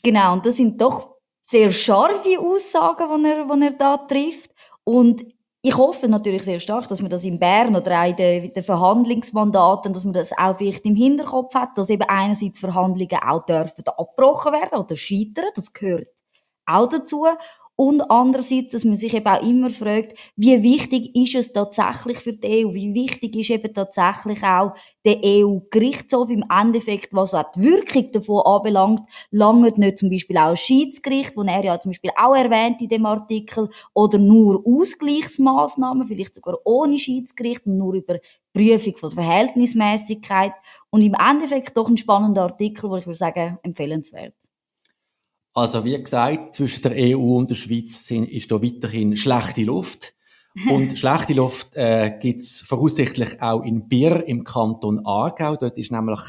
Genau, 0.03 0.33
und 0.33 0.45
das 0.45 0.57
sind 0.57 0.81
doch 0.81 1.17
sehr 1.45 1.73
scharfe 1.73 2.39
Aussagen, 2.39 3.23
die 3.23 3.29
er, 3.29 3.57
die 3.57 3.63
er 3.63 3.73
da 3.73 3.97
trifft. 3.97 4.53
Und 4.83 5.25
ich 5.63 5.77
hoffe 5.77 6.09
natürlich 6.09 6.43
sehr 6.43 6.59
stark, 6.61 6.89
dass 6.89 7.03
man 7.03 7.11
das 7.11 7.25
in 7.25 7.39
Bern 7.39 7.77
oder 7.77 8.01
auch 8.01 8.09
in 8.09 8.17
den, 8.17 8.53
den 8.53 8.63
Verhandlungsmandaten, 8.63 9.93
dass 9.93 10.05
man 10.05 10.15
das 10.15 10.33
auch 10.37 10.57
vielleicht 10.57 10.85
im 10.87 10.95
Hinterkopf 10.95 11.55
hat, 11.55 11.77
dass 11.77 11.91
eben 11.91 12.09
einerseits 12.09 12.61
Verhandlungen 12.61 13.23
auch 13.23 13.45
dürfen 13.45 13.85
abgebrochen 13.87 14.53
werden 14.53 14.79
oder 14.79 14.97
scheitern, 14.97 15.51
das 15.55 15.73
gehört 15.73 16.09
auch 16.67 16.89
dazu. 16.89 17.27
Und 17.83 18.11
andererseits, 18.11 18.73
dass 18.73 18.85
man 18.85 18.97
sich 18.97 19.15
eben 19.15 19.27
auch 19.27 19.43
immer 19.43 19.71
fragt, 19.71 20.13
wie 20.37 20.63
wichtig 20.63 21.17
ist 21.17 21.35
es 21.35 21.51
tatsächlich 21.51 22.19
für 22.19 22.35
die 22.35 22.67
EU? 22.67 22.75
Wie 22.75 22.93
wichtig 22.93 23.35
ist 23.37 23.49
eben 23.49 23.73
tatsächlich 23.73 24.45
auch 24.45 24.75
der 25.03 25.17
EU-Gerichtshof 25.25 26.29
im 26.29 26.45
Endeffekt, 26.51 27.15
was 27.15 27.33
auch 27.33 27.51
die 27.53 27.63
Wirkung 27.63 28.13
davon 28.13 28.43
anbelangt, 28.45 29.01
lange 29.31 29.73
nicht 29.75 29.99
zum 29.99 30.11
Beispiel 30.11 30.37
auch 30.37 30.51
ein 30.51 30.59
Schiedsgericht, 30.59 31.35
wo 31.35 31.43
er 31.43 31.65
ja 31.65 31.81
zum 31.81 31.93
Beispiel 31.93 32.11
auch 32.19 32.35
erwähnt 32.35 32.83
in 32.83 32.91
dem 32.91 33.07
Artikel, 33.07 33.71
oder 33.95 34.19
nur 34.19 34.63
Ausgleichsmaßnahmen, 34.67 36.07
vielleicht 36.07 36.35
sogar 36.35 36.59
ohne 36.65 36.99
Schiedsgericht 36.99 37.65
und 37.65 37.79
nur 37.79 37.95
über 37.95 38.19
Prüfung 38.53 38.99
von 38.99 39.13
Verhältnismäßigkeit. 39.13 40.53
Und 40.91 41.03
im 41.03 41.15
Endeffekt 41.15 41.75
doch 41.79 41.89
ein 41.89 41.97
spannender 41.97 42.43
Artikel, 42.43 42.91
wo 42.91 42.97
ich 42.97 43.07
würde 43.07 43.17
sagen, 43.17 43.59
empfehlenswert. 43.63 44.35
Also 45.53 45.85
wie 45.85 46.01
gesagt, 46.01 46.55
zwischen 46.55 46.83
der 46.83 47.17
EU 47.17 47.37
und 47.37 47.51
der 47.51 47.57
Schweiz 47.57 48.07
sind, 48.07 48.27
ist 48.27 48.51
da 48.51 48.63
weiterhin 48.63 49.17
schlechte 49.17 49.63
Luft. 49.63 50.15
Und 50.69 50.99
schlechte 50.99 51.35
Luft 51.35 51.75
äh, 51.75 52.17
gibt 52.21 52.41
es 52.41 52.61
voraussichtlich 52.61 53.43
auch 53.43 53.63
in 53.63 53.89
Bier 53.89 54.27
im 54.27 54.45
Kanton 54.45 55.05
Aargau. 55.05 55.57
Dort 55.57 55.77
ist 55.79 55.93
nämlich, 55.93 56.21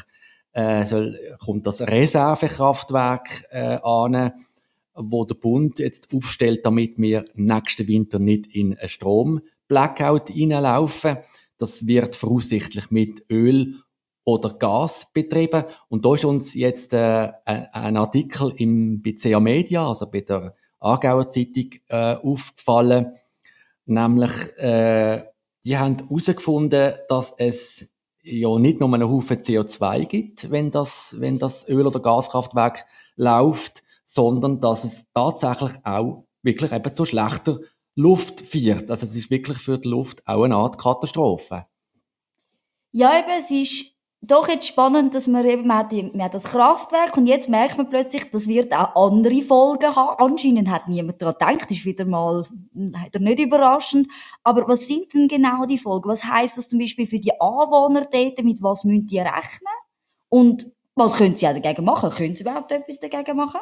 äh, 0.52 0.84
soll, 0.86 1.18
kommt 1.38 1.66
das 1.66 1.80
Reservekraftwerk 1.80 3.44
äh, 3.50 3.78
an, 3.82 4.32
wo 4.94 5.24
der 5.24 5.36
Bund 5.36 5.78
jetzt 5.78 6.12
aufstellt, 6.14 6.66
damit 6.66 6.98
wir 6.98 7.24
nächsten 7.34 7.86
Winter 7.86 8.18
nicht 8.18 8.46
in 8.48 8.76
einen 8.76 8.88
Strom-Blackout 8.88 10.30
reinlaufen. 10.30 11.18
Das 11.58 11.86
wird 11.86 12.16
voraussichtlich 12.16 12.90
mit 12.90 13.24
Öl 13.30 13.76
oder 14.24 14.50
Gas 14.50 15.10
betrieben. 15.12 15.64
Und 15.88 16.04
da 16.04 16.14
ist 16.14 16.24
uns 16.24 16.54
jetzt 16.54 16.94
äh, 16.94 17.32
ein, 17.44 17.96
Artikel 17.96 18.52
im 18.56 19.02
BCA 19.02 19.40
Media, 19.40 19.86
also 19.86 20.10
bei 20.10 20.20
der 20.20 20.54
Aargauer 20.80 21.28
Zeitung, 21.28 21.70
äh, 21.88 22.16
aufgefallen. 22.16 23.12
Nämlich, 23.86 24.32
äh, 24.58 25.24
die 25.64 25.76
haben 25.76 25.96
herausgefunden, 25.98 26.94
dass 27.08 27.34
es 27.36 27.88
ja 28.22 28.58
nicht 28.58 28.80
nur 28.80 28.92
einen 28.94 29.08
Haufen 29.08 29.38
CO2 29.38 30.06
gibt, 30.06 30.50
wenn 30.50 30.70
das, 30.70 31.16
wenn 31.18 31.38
das 31.38 31.68
Öl- 31.68 31.86
oder 31.86 32.00
Gaskraftwerk 32.00 32.84
läuft, 33.16 33.82
sondern 34.04 34.60
dass 34.60 34.84
es 34.84 35.06
tatsächlich 35.12 35.72
auch 35.84 36.24
wirklich 36.42 36.72
eben 36.72 36.94
zu 36.94 37.04
schlechter 37.04 37.60
Luft 37.94 38.40
führt. 38.40 38.90
Also 38.90 39.06
es 39.06 39.16
ist 39.16 39.30
wirklich 39.30 39.58
für 39.58 39.78
die 39.78 39.88
Luft 39.88 40.26
auch 40.26 40.44
eine 40.44 40.56
Art 40.56 40.78
Katastrophe. 40.78 41.66
Ja, 42.92 43.18
eben, 43.18 43.30
es 43.38 43.50
ist 43.50 43.94
doch 44.24 44.48
jetzt 44.48 44.68
spannend, 44.68 45.14
dass 45.16 45.26
man 45.26 45.44
eben, 45.44 45.66
man 45.66 45.78
hat, 45.78 45.92
die, 45.92 46.04
man 46.04 46.22
hat 46.22 46.34
das 46.34 46.44
Kraftwerk 46.44 47.16
und 47.16 47.26
jetzt 47.26 47.48
merkt 47.48 47.76
man 47.76 47.88
plötzlich, 47.88 48.30
das 48.30 48.46
wird 48.46 48.72
auch 48.72 48.94
andere 48.94 49.42
Folgen 49.42 49.96
haben. 49.96 50.32
Anscheinend 50.32 50.70
hat 50.70 50.86
niemand 50.86 51.20
daran 51.20 51.34
gedacht, 51.56 51.70
ist 51.72 51.84
wieder 51.84 52.04
mal, 52.04 52.46
nicht 52.72 53.40
überraschend. 53.40 54.06
Aber 54.44 54.68
was 54.68 54.86
sind 54.86 55.12
denn 55.12 55.26
genau 55.26 55.66
die 55.66 55.78
Folgen? 55.78 56.08
Was 56.08 56.24
heißt 56.24 56.56
das 56.56 56.68
zum 56.68 56.78
Beispiel 56.78 57.08
für 57.08 57.18
die 57.18 57.32
Anwohner 57.40 58.06
dort? 58.12 58.42
Mit 58.44 58.62
was 58.62 58.84
müssen 58.84 59.08
die 59.08 59.18
rechnen? 59.18 59.72
Und 60.28 60.70
was 60.94 61.16
können 61.16 61.34
sie 61.34 61.48
auch 61.48 61.54
dagegen 61.54 61.84
machen? 61.84 62.10
Können 62.10 62.36
sie 62.36 62.42
überhaupt 62.42 62.70
etwas 62.70 63.00
dagegen 63.00 63.36
machen? 63.36 63.60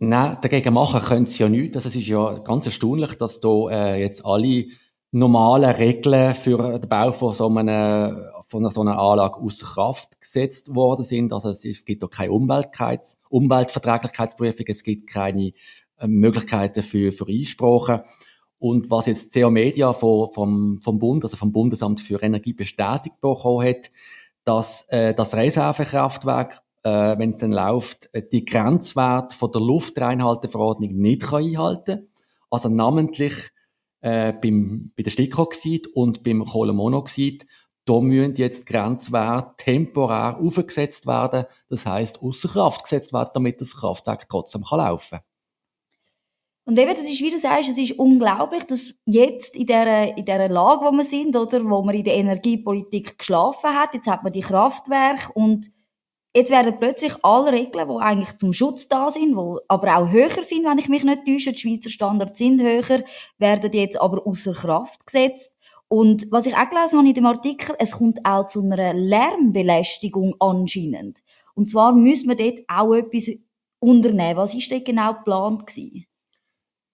Nein, 0.00 0.38
dagegen 0.42 0.74
machen 0.74 1.00
können 1.00 1.26
sie 1.26 1.40
ja 1.40 1.48
nichts. 1.48 1.76
Es 1.76 1.94
ist 1.94 2.08
ja 2.08 2.38
ganz 2.38 2.66
erstaunlich, 2.66 3.14
dass 3.16 3.38
da 3.38 3.68
äh, 3.70 4.00
jetzt 4.00 4.26
alle 4.26 4.66
normalen 5.12 5.70
Regeln 5.70 6.34
für 6.34 6.80
den 6.80 6.88
Bau 6.88 7.12
von 7.12 7.34
so 7.34 7.46
einem 7.46 8.24
von 8.52 8.70
so 8.70 8.82
einer 8.82 8.98
Anlage 8.98 9.40
außer 9.40 9.66
Kraft 9.66 10.20
gesetzt 10.20 10.74
worden 10.74 11.04
sind. 11.04 11.32
Also 11.32 11.48
es, 11.48 11.64
ist, 11.64 11.78
es 11.78 11.84
gibt 11.84 12.04
auch 12.04 12.10
keine 12.10 12.32
Umweltkeits 12.32 13.18
Umweltverträglichkeitsprüfung, 13.30 14.66
es 14.68 14.84
gibt 14.84 15.08
keine 15.10 15.52
äh, 15.98 16.06
Möglichkeiten 16.06 16.82
für, 16.82 17.10
für 17.10 17.26
Einsprachen. 17.26 18.02
Und 18.58 18.90
was 18.90 19.06
jetzt 19.06 19.32
CO 19.34 19.50
Media 19.50 19.92
vom, 19.92 20.30
vom, 20.30 20.80
vom 20.82 20.98
Bund, 21.00 21.24
also 21.24 21.36
vom 21.36 21.50
Bundesamt 21.50 22.00
für 22.00 22.22
Energie 22.22 22.52
bestätigt 22.52 23.20
bekommen 23.20 23.66
hat, 23.66 23.90
dass 24.44 24.86
äh, 24.88 25.14
das 25.14 25.34
Reservekraftwerk, 25.34 26.62
äh, 26.84 27.18
wenn 27.18 27.30
es 27.30 27.38
dann 27.38 27.52
läuft, 27.52 28.10
die 28.30 28.44
Grenzwert 28.44 29.32
von 29.32 29.50
der 29.50 29.62
Luftreinhalteverordnung 29.62 30.92
nicht 30.92 31.22
kann 31.22 31.42
einhalten 31.42 32.08
Also 32.50 32.68
namentlich 32.68 33.50
äh, 34.02 34.32
beim, 34.32 34.92
bei 34.96 35.02
der 35.02 35.10
Stickoxid 35.10 35.86
und 35.86 36.22
beim 36.22 36.44
Kohlenmonoxid 36.44 37.46
da 37.84 38.00
müssen 38.00 38.36
jetzt 38.36 38.66
Grenzwerte 38.66 39.54
temporär 39.56 40.38
aufgesetzt 40.40 41.06
werden, 41.06 41.46
das 41.68 41.84
heißt 41.84 42.22
außer 42.22 42.48
Kraft 42.48 42.84
gesetzt 42.84 43.12
werden, 43.12 43.30
damit 43.34 43.60
das 43.60 43.76
Kraftwerk 43.76 44.28
trotzdem 44.28 44.64
kann 44.64 44.78
laufen 44.78 45.18
kann. 45.18 45.26
Und 46.64 46.78
eben, 46.78 46.94
das 46.94 47.08
ist, 47.08 47.20
wie 47.20 47.30
du 47.30 47.38
sagst, 47.38 47.70
es 47.70 47.78
ist 47.78 47.98
unglaublich, 47.98 48.62
dass 48.64 48.94
jetzt 49.04 49.56
in 49.56 49.66
dieser, 49.66 50.16
in 50.16 50.24
dieser 50.24 50.48
Lage, 50.48 50.84
wo 50.84 50.92
wir 50.92 51.02
sind, 51.02 51.34
oder, 51.34 51.64
wo 51.64 51.82
man 51.82 51.94
in 51.96 52.04
der 52.04 52.14
Energiepolitik 52.14 53.18
geschlafen 53.18 53.74
hat, 53.74 53.94
jetzt 53.94 54.06
hat 54.06 54.22
man 54.22 54.32
die 54.32 54.42
Kraftwerke 54.42 55.32
und 55.32 55.72
jetzt 56.36 56.52
werden 56.52 56.76
plötzlich 56.78 57.14
alle 57.24 57.52
Regeln, 57.52 57.88
die 57.88 58.00
eigentlich 58.00 58.38
zum 58.38 58.52
Schutz 58.52 58.86
da 58.86 59.10
sind, 59.10 59.36
die 59.36 59.58
aber 59.66 59.96
auch 59.96 60.08
höher 60.08 60.42
sind, 60.42 60.64
wenn 60.64 60.78
ich 60.78 60.88
mich 60.88 61.02
nicht 61.02 61.26
täusche, 61.26 61.52
die 61.52 61.58
Schweizer 61.58 61.90
Standards 61.90 62.38
sind 62.38 62.62
höher, 62.62 63.02
werden 63.38 63.72
jetzt 63.72 64.00
aber 64.00 64.24
außer 64.24 64.52
Kraft 64.52 65.04
gesetzt. 65.04 65.56
Und 65.92 66.26
was 66.30 66.46
ich 66.46 66.56
auch 66.56 66.70
gelesen 66.70 66.96
habe 66.96 67.08
in 67.08 67.12
dem 67.12 67.26
Artikel, 67.26 67.76
es 67.78 67.90
kommt 67.90 68.24
auch 68.24 68.46
zu 68.46 68.62
einer 68.62 68.94
Lärmbelästigung 68.94 70.34
anscheinend. 70.40 71.18
Und 71.52 71.68
zwar 71.68 71.92
müssen 71.92 72.30
wir 72.30 72.34
dort 72.34 72.60
auch 72.66 72.94
etwas 72.94 73.30
unternehmen. 73.78 74.38
Was 74.38 74.54
ist 74.54 74.72
dort 74.72 74.86
genau 74.86 75.12
geplant 75.12 75.66
gewesen? 75.66 76.06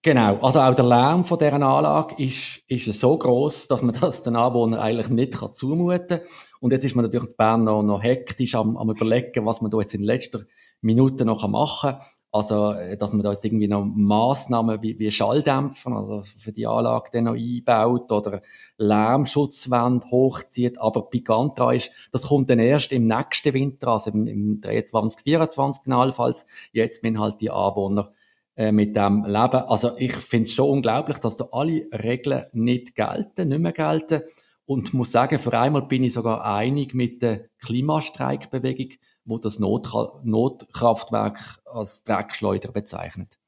Genau, 0.03 0.39
also 0.39 0.59
auch 0.59 0.75
der 0.75 0.85
Lärm 0.85 1.25
von 1.25 1.39
dieser 1.39 1.53
Anlage 1.53 2.21
ist, 2.21 2.61
ist 2.67 2.93
so 2.99 3.17
groß, 3.17 3.69
dass 3.69 3.83
man 3.83 3.95
das 3.95 4.25
den 4.25 4.35
Anwohnern 4.35 4.81
eigentlich 4.81 5.11
nicht 5.11 5.39
kann 5.39 5.55
zumuten 5.55 6.19
kann. 6.19 6.21
Und 6.59 6.73
jetzt 6.73 6.85
ist 6.85 6.97
man 6.97 7.05
natürlich 7.05 7.31
in 7.31 7.37
Bern 7.37 7.63
noch, 7.63 7.85
noch 7.85 8.03
hektisch 8.03 8.57
am, 8.57 8.77
am 8.77 8.91
überlegen, 8.91 9.47
was 9.47 9.61
man 9.61 9.71
da 9.71 9.79
jetzt 9.79 9.95
in 9.95 10.03
letzter 10.03 10.41
Minute 10.81 11.25
noch 11.25 11.47
machen 11.47 11.93
kann. 11.93 12.01
Also, 12.31 12.73
äh, 12.73 12.97
dass 12.97 13.13
man 13.13 13.23
da 13.23 13.31
jetzt 13.31 13.45
irgendwie 13.45 13.69
noch 13.69 13.85
Massnahmen 13.85 14.83
wie, 14.83 14.99
wie 14.99 15.11
Schalldämpfer, 15.11 15.91
also 15.93 16.23
für 16.23 16.53
die 16.53 16.67
Anlage 16.67 17.09
dann 17.13 17.25
noch 17.25 17.35
einbaut 17.35 18.13
oder 18.13 18.43
Lärmschutzwände 18.77 20.07
hochzieht. 20.11 20.79
Aber 20.79 21.09
pikant 21.09 21.59
daran 21.59 21.77
ist, 21.77 21.91
das 22.13 22.29
kommt 22.29 22.51
dann 22.51 22.59
erst 22.59 22.93
im 22.93 23.07
nächsten 23.07 23.55
Winter, 23.55 23.89
also 23.89 24.11
im, 24.11 24.27
im 24.27 24.61
23, 24.61 25.23
24 25.23 25.93
allenfalls. 25.93 26.47
Jetzt 26.73 27.01
sind 27.01 27.19
halt 27.19 27.41
die 27.41 27.51
Anwohner 27.51 28.13
äh, 28.57 28.73
mit 28.73 28.95
dem 28.95 29.25
leben. 29.25 29.63
Also 29.69 29.97
ich 29.97 30.13
finde 30.13 30.49
es 30.49 30.53
schon 30.53 30.69
unglaublich, 30.69 31.19
dass 31.19 31.37
da 31.37 31.49
alle 31.53 31.87
Regeln 31.93 32.45
nicht 32.53 32.95
gelten, 32.95 33.49
nicht 33.49 33.61
mehr 33.61 33.73
gelten. 33.73 34.23
Und 34.67 34.93
muss 34.93 35.13
sagen, 35.13 35.39
für 35.39 35.59
einmal 35.59 35.83
bin 35.87 36.05
ich 36.05 36.13
sogar 36.13 36.45
einig 36.45 36.93
mit 36.93 37.23
der 37.23 37.49
Klimastreikbewegung, 37.61 38.99
wo 39.29 39.39
das 39.39 39.59
Not 39.59 39.89
Notkraftwerk 40.25 41.61
als 41.67 42.03
Dreckschleuder 42.05 42.73
bezeichnet. 42.73 43.39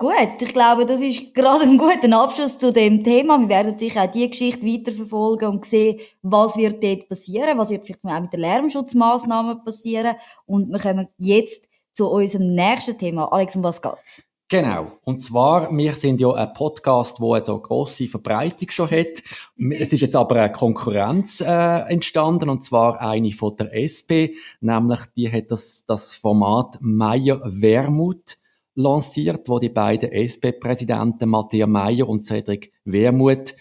Gut, 0.00 0.40
ich 0.40 0.52
glaube, 0.52 0.86
das 0.86 1.00
ist 1.00 1.34
gerade 1.34 1.64
ein 1.64 1.76
guter 1.76 2.16
Abschluss 2.16 2.56
zu 2.56 2.72
dem 2.72 3.02
Thema. 3.02 3.36
Wir 3.40 3.48
werden 3.48 3.76
sicher 3.76 4.04
auch 4.04 4.10
diese 4.10 4.28
Geschichte 4.28 4.64
weiterverfolgen 4.64 5.48
und 5.48 5.64
sehen, 5.64 5.98
was 6.22 6.56
wird 6.56 6.80
dort 6.84 7.08
passieren, 7.08 7.58
was 7.58 7.70
wird 7.70 7.84
vielleicht 7.84 8.04
auch 8.04 8.20
mit 8.20 8.32
den 8.32 8.38
Lärmschutzmaßnahmen 8.40 9.64
passieren. 9.64 10.14
Und 10.46 10.70
wir 10.70 10.78
kommen 10.78 11.08
jetzt 11.18 11.68
zu 11.94 12.08
unserem 12.08 12.54
nächsten 12.54 12.96
Thema. 12.96 13.32
Alex, 13.32 13.56
um 13.56 13.64
was 13.64 13.82
geht's? 13.82 14.22
Genau. 14.50 14.92
Und 15.04 15.18
zwar, 15.18 15.70
wir 15.76 15.92
sind 15.94 16.20
ja 16.20 16.32
ein 16.32 16.54
Podcast, 16.54 17.20
wo 17.20 17.34
eine 17.34 17.44
grosse 17.44 18.08
Verbreitung 18.08 18.70
schon 18.70 18.90
hat. 18.90 19.22
Es 19.58 19.92
ist 19.92 20.00
jetzt 20.00 20.16
aber 20.16 20.36
eine 20.36 20.52
Konkurrenz 20.52 21.42
äh, 21.42 21.80
entstanden, 21.90 22.48
und 22.48 22.64
zwar 22.64 22.98
eine 23.02 23.32
von 23.32 23.56
der 23.56 23.74
SP, 23.76 24.32
nämlich 24.62 25.00
die 25.14 25.30
hat 25.30 25.50
das, 25.50 25.84
das 25.86 26.14
Format 26.14 26.78
Meier-Wermut 26.80 28.38
lanciert, 28.74 29.50
wo 29.50 29.58
die 29.58 29.68
beiden 29.68 30.12
SP-Präsidenten 30.16 31.28
Matthias 31.28 31.68
Meier 31.68 32.08
und 32.08 32.20
Cedric 32.20 32.72
Wermut 32.86 33.54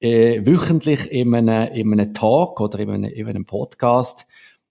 äh, 0.00 0.44
wöchentlich 0.44 1.12
in 1.12 1.32
einem, 1.32 1.72
in 1.72 1.92
einem 1.92 2.12
Talk 2.12 2.60
oder 2.60 2.80
in 2.80 2.90
einem, 2.90 3.10
in 3.10 3.28
einem 3.28 3.46
Podcast 3.46 4.26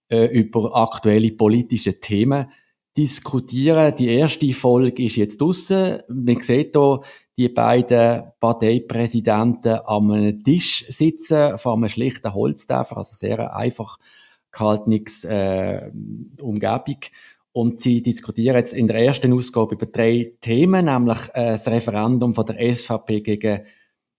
äh, 0.10 0.26
über 0.26 0.76
aktuelle 0.76 1.32
politische 1.32 2.02
Themen 2.02 2.52
diskutieren. 2.98 3.96
Die 3.96 4.10
erste 4.10 4.54
Folge 4.54 5.04
ist 5.04 5.16
jetzt 5.16 5.42
draussen. 5.42 6.00
Man 6.08 6.42
sieht 6.42 6.76
hier 6.76 7.02
die 7.38 7.50
beiden 7.50 8.24
Parteipräsidenten 8.40 9.80
an 9.86 10.12
einem 10.12 10.44
Tisch 10.44 10.86
sitzen, 10.90 11.58
vor 11.58 11.74
einem 11.74 11.90
schlichten 11.90 12.34
Holztäfer, 12.34 12.98
also 12.98 13.16
sehr 13.16 13.56
einfach 13.56 13.98
gehaltenes 14.52 15.24
äh, 15.26 15.92
Umgebung. 16.40 17.00
Und 17.52 17.82
sie 17.82 18.02
diskutieren 18.02 18.56
jetzt 18.56 18.74
in 18.74 18.88
der 18.88 18.98
ersten 18.98 19.34
Ausgabe 19.34 19.76
über 19.76 19.86
drei 19.86 20.34
Themen, 20.42 20.86
nämlich 20.86 21.30
äh, 21.34 21.52
das 21.52 21.68
Referendum 21.68 22.34
von 22.34 22.46
der 22.46 22.76
SVP 22.76 23.22
gegen, 23.22 23.66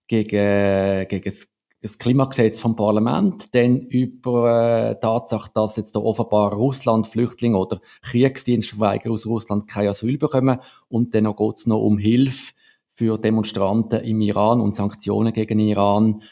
gegen, 0.07 1.07
gegen 1.07 1.23
das 1.23 1.47
das 1.85 1.99
Klimagesetz 1.99 2.59
vom 2.59 2.75
Parlament, 2.75 3.53
dann 3.53 3.77
über 3.77 4.89
äh, 4.89 4.99
Tatsache, 4.99 5.51
dass 5.53 5.77
jetzt 5.77 5.95
da 5.95 5.99
offenbar 5.99 6.53
Russland 6.53 7.05
Flüchtlinge 7.05 7.57
oder 7.57 7.79
Kriegsdienstverweigerer 8.01 9.13
aus 9.13 9.27
Russland 9.27 9.67
kein 9.67 9.87
Asyl 9.87 10.17
bekommen 10.17 10.59
und 10.87 11.13
dann 11.13 11.25
noch 11.25 11.35
geht's 11.35 11.67
noch 11.67 11.81
um 11.81 11.99
Hilfe 11.99 12.53
für 12.89 13.19
Demonstranten 13.19 14.03
im 14.03 14.19
Iran 14.21 14.61
und 14.61 14.75
Sanktionen 14.75 15.31
gegen 15.31 15.59
Iran. 15.59 16.23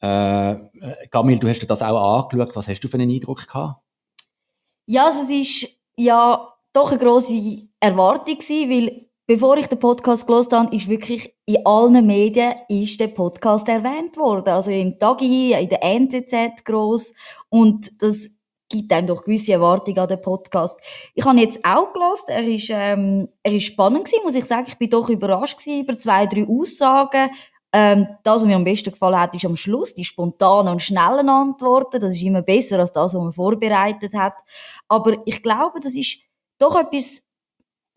Äh, 0.00 0.52
äh, 0.52 1.08
Gamil, 1.10 1.40
du 1.40 1.48
hast 1.48 1.60
dir 1.60 1.66
das 1.66 1.82
auch 1.82 2.22
angeschaut. 2.22 2.54
Was 2.54 2.68
hast 2.68 2.80
du 2.80 2.88
für 2.88 2.98
einen 2.98 3.10
Eindruck 3.10 3.44
gehabt? 3.44 3.82
Ja, 4.86 5.06
also 5.06 5.22
es 5.22 5.30
ist 5.30 5.78
ja 5.96 6.48
doch 6.72 6.92
eine 6.92 6.98
grosse 7.00 7.66
Erwartung 7.80 8.38
weil 8.38 9.05
Bevor 9.28 9.56
ich 9.56 9.66
den 9.66 9.80
Podcast 9.80 10.24
gelesen 10.28 10.52
habe, 10.52 10.76
ist 10.76 10.88
wirklich 10.88 11.34
in 11.46 11.66
allen 11.66 12.06
Medien 12.06 12.54
ist 12.68 13.00
der 13.00 13.08
Podcast 13.08 13.68
erwähnt 13.68 14.16
worden. 14.16 14.50
Also 14.50 14.70
im 14.70 15.00
Tagi, 15.00 15.52
in 15.52 15.68
der 15.68 15.82
NZZ 15.82 16.64
groß. 16.64 17.12
Und 17.48 17.90
das 18.00 18.28
gibt 18.68 18.92
einem 18.92 19.08
doch 19.08 19.24
gewisse 19.24 19.54
Erwartungen 19.54 19.98
an 19.98 20.06
den 20.06 20.22
Podcast. 20.22 20.78
Ich 21.12 21.24
habe 21.24 21.40
jetzt 21.40 21.58
auch 21.64 21.92
gelesen, 21.92 22.28
er 22.28 22.46
ist, 22.46 22.68
ähm, 22.70 23.28
er 23.42 23.52
ist 23.52 23.64
spannend 23.64 24.04
gewesen, 24.04 24.22
muss 24.22 24.36
ich 24.36 24.44
sagen. 24.44 24.66
Ich 24.68 24.78
bin 24.78 24.90
doch 24.90 25.08
überrascht 25.08 25.58
gewesen 25.58 25.82
über 25.82 25.98
zwei, 25.98 26.26
drei 26.26 26.46
Aussagen. 26.46 27.30
Ähm, 27.72 28.06
das, 28.22 28.42
was 28.42 28.44
mir 28.44 28.54
am 28.54 28.62
besten 28.62 28.92
gefallen 28.92 29.18
hat, 29.20 29.34
ist 29.34 29.44
am 29.44 29.56
Schluss 29.56 29.92
die 29.92 30.04
spontanen 30.04 30.74
und 30.74 30.82
schnellen 30.82 31.28
Antworten. 31.28 32.00
Das 32.00 32.12
ist 32.12 32.22
immer 32.22 32.42
besser 32.42 32.78
als 32.78 32.92
das, 32.92 33.12
was 33.12 33.20
man 33.20 33.32
vorbereitet 33.32 34.14
hat. 34.14 34.34
Aber 34.86 35.16
ich 35.24 35.42
glaube, 35.42 35.80
das 35.80 35.96
ist 35.96 36.20
doch 36.58 36.76
etwas 36.76 37.25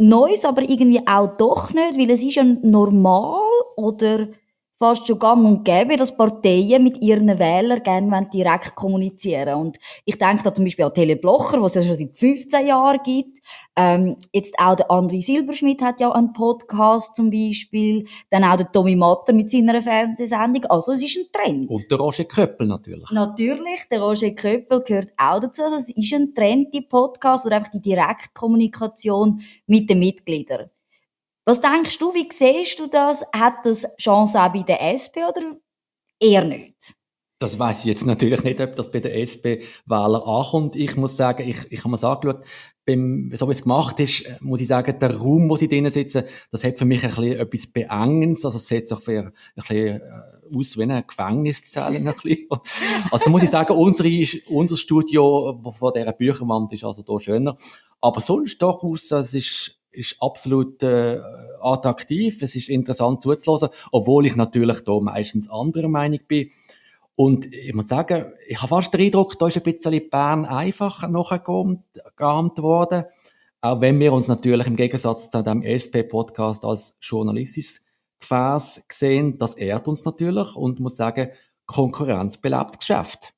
Neues, 0.01 0.45
aber 0.45 0.61
irgendwie 0.61 1.05
auch 1.05 1.35
doch 1.37 1.73
nicht, 1.73 1.97
weil 1.97 2.09
es 2.11 2.23
ist 2.23 2.35
ja 2.35 2.43
normal 2.43 3.41
oder 3.75 4.29
fast 4.79 5.05
schon 5.05 5.19
gang 5.19 5.45
und 5.45 5.65
gäbe, 5.65 5.97
dass 5.97 6.15
Parteien 6.15 6.83
mit 6.83 7.01
ihren 7.01 7.27
Wählern 7.37 7.83
gerne 7.83 8.29
direkt 8.33 8.75
kommunizieren 8.75 9.59
Und 9.59 9.77
ich 10.05 10.17
denke 10.17 10.43
da 10.43 10.53
zum 10.53 10.63
Beispiel 10.63 10.85
an 10.85 10.93
Tele 10.93 11.17
Blocher, 11.17 11.61
was 11.61 11.75
es 11.75 11.85
ja 11.85 11.89
schon 11.89 12.07
seit 12.07 12.15
15 12.15 12.67
Jahren 12.67 12.99
gibt. 13.03 13.39
Ähm, 13.75 14.15
jetzt 14.31 14.55
auch 14.57 14.75
der 14.75 14.89
André 14.89 15.21
Silberschmidt 15.21 15.81
hat 15.81 15.99
ja 15.99 16.11
einen 16.11 16.31
Podcast 16.31 17.15
zum 17.15 17.29
Beispiel. 17.29 18.07
Dann 18.29 18.45
auch 18.45 18.55
der 18.55 18.71
Tommy 18.71 18.95
Matter 18.95 19.33
mit 19.33 19.51
seiner 19.51 19.81
Fernsehsendung. 19.81 20.65
Also 20.65 20.93
es 20.93 21.03
ist 21.03 21.17
ein 21.17 21.25
Trend. 21.31 21.69
Und 21.69 21.91
der 21.91 21.97
Roger 21.97 22.23
Köppel 22.23 22.67
natürlich. 22.67 23.11
Natürlich, 23.11 23.83
der 23.91 24.01
Roger 24.01 24.31
Köppel 24.31 24.81
gehört 24.81 25.09
auch 25.17 25.41
dazu. 25.41 25.63
Also 25.63 25.75
es 25.75 25.89
ist 25.89 26.13
ein 26.13 26.33
Trend, 26.33 26.73
die 26.73 26.81
Podcast 26.81 27.45
oder 27.45 27.57
einfach 27.57 27.71
die 27.71 27.81
Direktkommunikation 27.81 29.41
mit 29.67 29.89
den 29.89 29.99
Mitgliedern. 29.99 30.69
Was 31.49 31.61
denkst 31.61 31.97
du, 31.97 32.13
wie 32.13 32.29
siehst 32.31 32.77
du 32.77 32.85
das? 32.85 33.25
Hat 33.35 33.65
das 33.65 33.87
Chance 33.99 34.39
auch 34.39 34.53
bei 34.53 34.61
der 34.61 34.93
SP 34.93 35.25
oder 35.25 35.57
eher 36.19 36.45
nicht? 36.45 36.93
Das 37.39 37.57
weiß 37.57 37.79
ich 37.79 37.85
jetzt 37.85 38.05
natürlich 38.05 38.43
nicht, 38.43 38.61
ob 38.61 38.75
das 38.75 38.91
bei 38.91 38.99
den 38.99 39.13
SP-Wählern 39.17 40.21
ankommt. 40.21 40.75
Ich 40.75 40.95
muss 40.95 41.17
sagen, 41.17 41.49
ich, 41.49 41.71
ich 41.71 41.79
habe 41.79 41.89
mir 41.89 41.95
das 41.95 42.03
angeschaut, 42.03 42.45
beim, 42.85 43.31
so 43.33 43.47
wie 43.47 43.53
es 43.53 43.63
gemacht 43.63 43.99
ist, 43.99 44.25
muss 44.41 44.61
ich 44.61 44.67
sagen, 44.67 44.99
der 44.99 45.17
Raum, 45.17 45.49
wo 45.49 45.55
sie 45.55 45.67
drinnen 45.67 45.89
sitzen, 45.89 46.25
das 46.51 46.63
hat 46.63 46.77
für 46.77 46.85
mich 46.85 47.03
ein 47.03 47.09
bisschen 47.09 47.39
etwas 47.39 47.65
Beengendes. 47.65 48.45
Also 48.45 48.57
es 48.57 48.67
sieht 48.67 48.87
sich 48.87 48.99
für 48.99 49.19
ein 49.19 49.33
bisschen 49.55 50.01
äh, 50.01 50.55
aus 50.55 50.77
wie 50.77 50.83
eine 50.83 51.01
Gefängniszelle. 51.01 51.97
ein 51.97 52.13
bisschen. 52.13 52.47
Also 53.11 53.25
da 53.25 53.31
muss 53.31 53.41
ich 53.41 53.49
sagen, 53.49 53.73
unsere, 53.73 54.23
unser 54.49 54.77
Studio 54.77 55.59
von 55.75 55.93
dieser 55.95 56.13
Bücherwand 56.13 56.71
ist 56.73 56.83
also 56.83 57.03
hier 57.03 57.19
schöner. 57.19 57.57
Aber 58.01 58.21
sonst 58.21 58.61
doch 58.61 58.83
aus, 58.83 59.09
es 59.09 59.33
ist 59.33 59.78
ist 59.99 60.15
absolut 60.19 60.81
äh, 60.81 61.19
attraktiv, 61.61 62.41
es 62.41 62.55
ist 62.55 62.69
interessant 62.69 63.21
zuzulassen, 63.21 63.69
obwohl 63.91 64.25
ich 64.25 64.35
natürlich 64.35 64.83
da 64.83 64.99
meistens 64.99 65.49
anderer 65.49 65.89
Meinung 65.89 66.19
bin. 66.27 66.51
Und 67.15 67.53
ich 67.53 67.73
muss 67.73 67.89
sagen, 67.89 68.31
ich 68.47 68.57
habe 68.61 68.69
fast 68.69 68.93
den 68.93 69.01
Eindruck, 69.01 69.37
da 69.37 69.47
ist 69.47 69.57
ein 69.57 69.63
bisschen 69.63 70.09
Bern 70.09 70.45
einfach 70.45 71.07
nachgeahmt 71.07 72.61
worden. 72.61 73.03
Auch 73.61 73.81
wenn 73.81 73.99
wir 73.99 74.13
uns 74.13 74.29
natürlich 74.29 74.67
im 74.67 74.77
Gegensatz 74.77 75.29
zu 75.29 75.43
dem 75.43 75.61
SP-Podcast 75.61 76.63
als 76.63 76.97
journalistisches 77.01 77.83
Gefäß 78.21 78.85
sehen, 78.89 79.37
das 79.37 79.55
ehrt 79.55 79.89
uns 79.89 80.05
natürlich 80.05 80.55
und 80.55 80.79
muss 80.79 80.95
sagen, 80.95 81.31
Konkurrenz 81.65 82.37
belebt 82.37 82.79
Geschäft. 82.79 83.33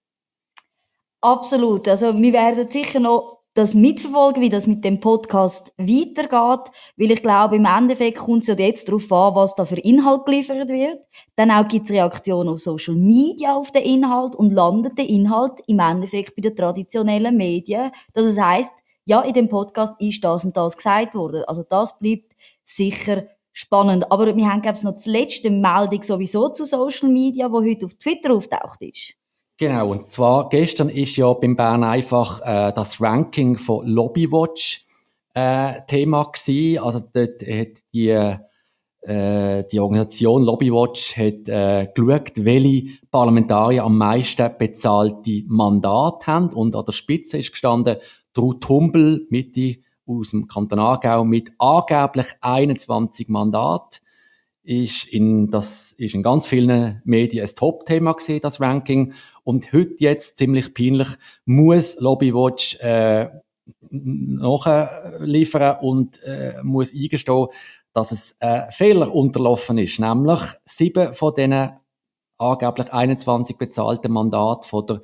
Absolut. 1.21 1.87
Also 1.87 2.15
wir 2.19 2.33
werden 2.33 2.69
sicher 2.69 2.99
noch 2.99 3.40
das 3.53 3.73
mitverfolgen, 3.73 4.41
wie 4.41 4.49
das 4.49 4.65
mit 4.65 4.85
dem 4.85 4.99
Podcast 5.01 5.73
weitergeht, 5.77 6.71
weil 6.95 7.11
ich 7.11 7.21
glaube, 7.21 7.57
im 7.57 7.65
Endeffekt 7.65 8.19
kommt 8.19 8.43
es 8.43 8.47
ja 8.47 8.55
jetzt 8.55 8.87
darauf 8.87 9.11
an, 9.11 9.35
was 9.35 9.55
da 9.55 9.65
für 9.65 9.79
Inhalt 9.79 10.25
geliefert 10.25 10.69
wird. 10.69 10.99
Dann 11.35 11.51
auch 11.51 11.67
gibt 11.67 11.85
es 11.85 11.91
Reaktionen 11.91 12.49
auf 12.49 12.59
Social 12.59 12.95
Media 12.95 13.55
auf 13.55 13.71
den 13.71 13.83
Inhalt 13.83 14.35
und 14.35 14.51
landet 14.51 14.97
der 14.97 15.09
Inhalt 15.09 15.59
im 15.67 15.79
Endeffekt 15.79 16.35
bei 16.35 16.41
den 16.41 16.55
traditionellen 16.55 17.35
Medien. 17.35 17.91
Das 18.13 18.37
heißt, 18.37 18.73
ja, 19.05 19.21
in 19.21 19.33
dem 19.33 19.49
Podcast 19.49 19.93
ist 19.99 20.23
das 20.23 20.45
und 20.45 20.55
das 20.55 20.77
gesagt 20.77 21.13
worden. 21.13 21.43
Also 21.45 21.63
das 21.69 21.99
bleibt 21.99 22.33
sicher 22.63 23.25
spannend. 23.51 24.09
Aber 24.11 24.33
wir 24.33 24.49
haben, 24.49 24.61
glaube 24.61 24.77
ich, 24.77 24.83
noch 24.83 24.95
die 24.95 25.09
letzte 25.09 25.49
Meldung 25.49 26.03
sowieso 26.03 26.49
zu 26.49 26.63
Social 26.63 27.09
Media, 27.09 27.51
wo 27.51 27.61
heute 27.61 27.85
auf 27.85 27.95
Twitter 27.95 28.33
auftaucht 28.33 28.81
ist. 28.81 29.15
Genau, 29.61 29.91
und 29.91 30.07
zwar 30.07 30.49
gestern 30.49 30.89
ist 30.89 31.15
ja 31.17 31.31
beim 31.33 31.55
Bern 31.55 31.83
einfach 31.83 32.41
äh, 32.41 32.73
das 32.73 32.99
Ranking 32.99 33.59
von 33.59 33.85
Lobbywatch 33.85 34.87
äh, 35.35 35.81
Thema 35.85 36.23
gewesen. 36.23 36.79
Also 36.79 37.01
dort 37.13 37.43
hat 37.43 37.67
die, 37.93 38.09
äh, 38.09 39.63
die 39.71 39.79
Organisation 39.79 40.41
Lobbywatch 40.41 41.15
hat 41.15 41.47
äh, 41.47 41.87
geschaut, 41.93 42.31
welche 42.37 42.97
Parlamentarier 43.11 43.83
am 43.83 43.99
meisten 43.99 44.49
bezahlte 44.57 45.43
Mandate 45.45 46.25
haben 46.25 46.49
und 46.53 46.75
an 46.75 46.85
der 46.85 46.93
Spitze 46.93 47.37
ist 47.37 47.51
gestanden 47.51 47.97
Ruth 48.35 48.67
Humbel 48.67 49.27
Mitte 49.29 49.75
aus 50.07 50.31
dem 50.31 50.47
Kanton 50.47 50.79
Aargau 50.79 51.23
mit 51.23 51.51
angeblich 51.59 52.29
21 52.41 53.27
Mandaten 53.27 53.99
ist 54.63 55.05
in, 55.05 55.49
das 55.49 55.91
ist 55.93 56.13
in 56.13 56.23
ganz 56.23 56.47
vielen 56.47 57.01
Medien 57.03 57.45
ein 57.45 57.55
Top-Thema 57.55 58.13
gesehen, 58.13 58.41
das 58.41 58.61
Ranking. 58.61 59.13
Und 59.43 59.73
heute 59.73 59.95
jetzt, 59.99 60.37
ziemlich 60.37 60.73
peinlich, 60.73 61.09
muss 61.45 61.99
Lobbywatch 61.99 62.79
äh, 62.79 63.29
nachliefern 63.89 65.77
und 65.81 66.21
äh, 66.23 66.61
muss 66.63 66.93
eingestehen, 66.93 67.47
dass 67.93 68.11
es 68.11 68.35
ein 68.39 68.71
Fehler 68.71 69.13
unterlaufen 69.13 69.77
ist. 69.77 69.99
Nämlich 69.99 70.41
sieben 70.65 71.13
von 71.13 71.33
diesen 71.33 71.71
angeblich 72.37 72.91
21 72.91 73.57
bezahlten 73.57 74.11
Mandaten 74.11 74.67
von 74.67 74.85
der 74.85 75.01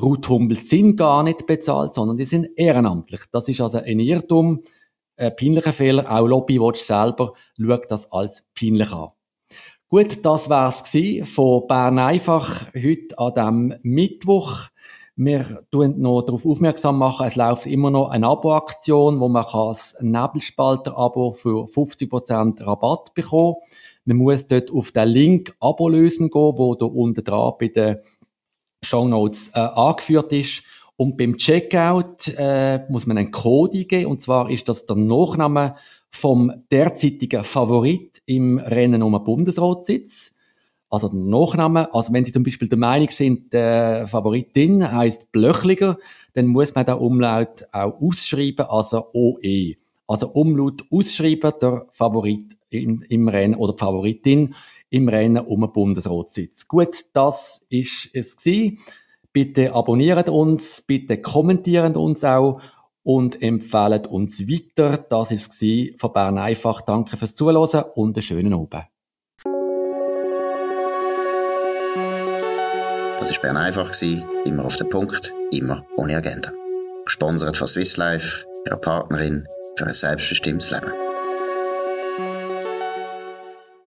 Ruth 0.00 0.28
Humbel 0.28 0.56
sind 0.56 0.96
gar 0.96 1.22
nicht 1.22 1.46
bezahlt, 1.46 1.92
sondern 1.92 2.16
die 2.16 2.24
sind 2.24 2.48
ehrenamtlich. 2.56 3.22
Das 3.30 3.48
ist 3.48 3.60
also 3.60 3.78
ein 3.78 4.00
Irrtum, 4.00 4.62
ein 5.16 5.36
peinlicher 5.36 5.74
Fehler. 5.74 6.10
Auch 6.10 6.26
Lobbywatch 6.26 6.80
selber 6.80 7.34
schaut 7.60 7.90
das 7.90 8.10
als 8.10 8.46
peinlich 8.58 8.90
an. 8.90 9.10
Gut, 9.92 10.24
das 10.24 10.48
war's 10.48 10.90
von 11.24 11.66
Bern 11.66 11.98
einfach 11.98 12.72
heute 12.74 13.18
an 13.18 13.34
diesem 13.34 13.74
Mittwoch. 13.82 14.68
Wir 15.16 15.66
tun 15.70 16.00
noch 16.00 16.22
darauf 16.22 16.46
aufmerksam 16.46 16.96
machen, 16.96 17.26
es 17.26 17.36
läuft 17.36 17.66
immer 17.66 17.90
noch 17.90 18.08
eine 18.08 18.26
Abo-Aktion, 18.26 19.20
wo 19.20 19.28
man 19.28 19.44
das 19.52 19.94
Nebelspalter-Abo 20.00 21.32
für 21.32 21.66
50% 21.66 22.66
Rabatt 22.66 23.12
bekommen 23.12 23.56
Man 24.06 24.16
muss 24.16 24.46
dort 24.46 24.70
auf 24.70 24.92
den 24.92 25.08
Link 25.08 25.54
Abo 25.60 25.90
lösen 25.90 26.30
gehen, 26.30 26.54
wo 26.56 26.74
da 26.74 26.86
unten 26.86 27.22
dran 27.22 27.52
bei 27.60 27.68
den 27.68 27.98
Show 28.82 29.06
Notes 29.06 29.50
äh, 29.52 29.58
angeführt 29.58 30.32
ist. 30.32 30.62
Und 30.96 31.18
beim 31.18 31.36
Checkout 31.36 32.28
äh, 32.38 32.86
muss 32.88 33.06
man 33.06 33.18
einen 33.18 33.30
Code 33.30 33.76
eingeben, 33.76 34.06
und 34.06 34.22
zwar 34.22 34.48
ist 34.48 34.70
das 34.70 34.86
der 34.86 34.96
Nachname 34.96 35.74
vom 36.08 36.50
derzeitigen 36.70 37.44
Favorit 37.44 38.11
im 38.26 38.58
Rennen 38.58 39.02
um 39.02 39.12
den 39.12 39.24
Bundesratssitz. 39.24 40.34
Also 40.88 41.08
der 41.08 41.20
Nachname, 41.20 41.92
also 41.94 42.12
wenn 42.12 42.24
Sie 42.24 42.32
zum 42.32 42.42
Beispiel 42.42 42.68
der 42.68 42.78
Meinung 42.78 43.08
sind, 43.08 43.52
der 43.52 44.06
Favoritin 44.06 44.92
heißt 44.92 45.32
Blöchliger, 45.32 45.96
dann 46.34 46.46
muss 46.46 46.74
man 46.74 46.84
den 46.84 46.96
Umlaut 46.96 47.66
auch 47.72 47.98
ausschreiben, 48.00 48.66
also 48.66 49.06
OE. 49.14 49.76
Also 50.06 50.28
Umlaut 50.32 50.84
ausschreiben, 50.90 51.52
der 51.62 51.86
Favorit 51.90 52.56
im, 52.68 53.02
im 53.08 53.28
Rennen 53.28 53.54
oder 53.54 53.72
die 53.72 53.78
Favoritin 53.78 54.54
im 54.90 55.08
Rennen 55.08 55.44
um 55.46 55.62
den 55.62 55.72
Bundesratssitz. 55.72 56.68
Gut, 56.68 57.06
das 57.14 57.64
ist 57.70 58.10
es 58.12 58.36
gewesen. 58.36 58.78
Bitte 59.32 59.72
abonniert 59.72 60.28
uns, 60.28 60.82
bitte 60.82 61.22
kommentiert 61.22 61.96
uns 61.96 62.22
auch 62.22 62.60
und 63.02 63.42
empfehlen 63.42 64.06
uns 64.06 64.40
weiter. 64.46 64.96
Das 65.08 65.30
ist 65.30 65.52
es 65.52 66.00
von 66.00 66.12
Bern 66.12 66.38
einfach. 66.38 66.80
Danke 66.82 67.16
fürs 67.16 67.34
Zuhören 67.34 67.84
und 67.94 68.16
einen 68.16 68.22
schönen 68.22 68.54
Abend. 68.54 68.86
Das 73.20 73.30
war 73.30 73.40
Bern 73.40 73.56
einfach, 73.56 73.92
immer 74.44 74.64
auf 74.64 74.76
den 74.76 74.88
Punkt, 74.88 75.32
immer 75.52 75.84
ohne 75.96 76.16
Agenda. 76.16 76.52
Gesponsert 77.04 77.56
von 77.56 77.68
Swiss 77.68 77.96
Life, 77.96 78.44
ihrer 78.66 78.76
Partnerin 78.76 79.46
für 79.76 79.86
ein 79.86 79.94
selbstbestimmtes 79.94 80.70
Leben. 80.70 81.11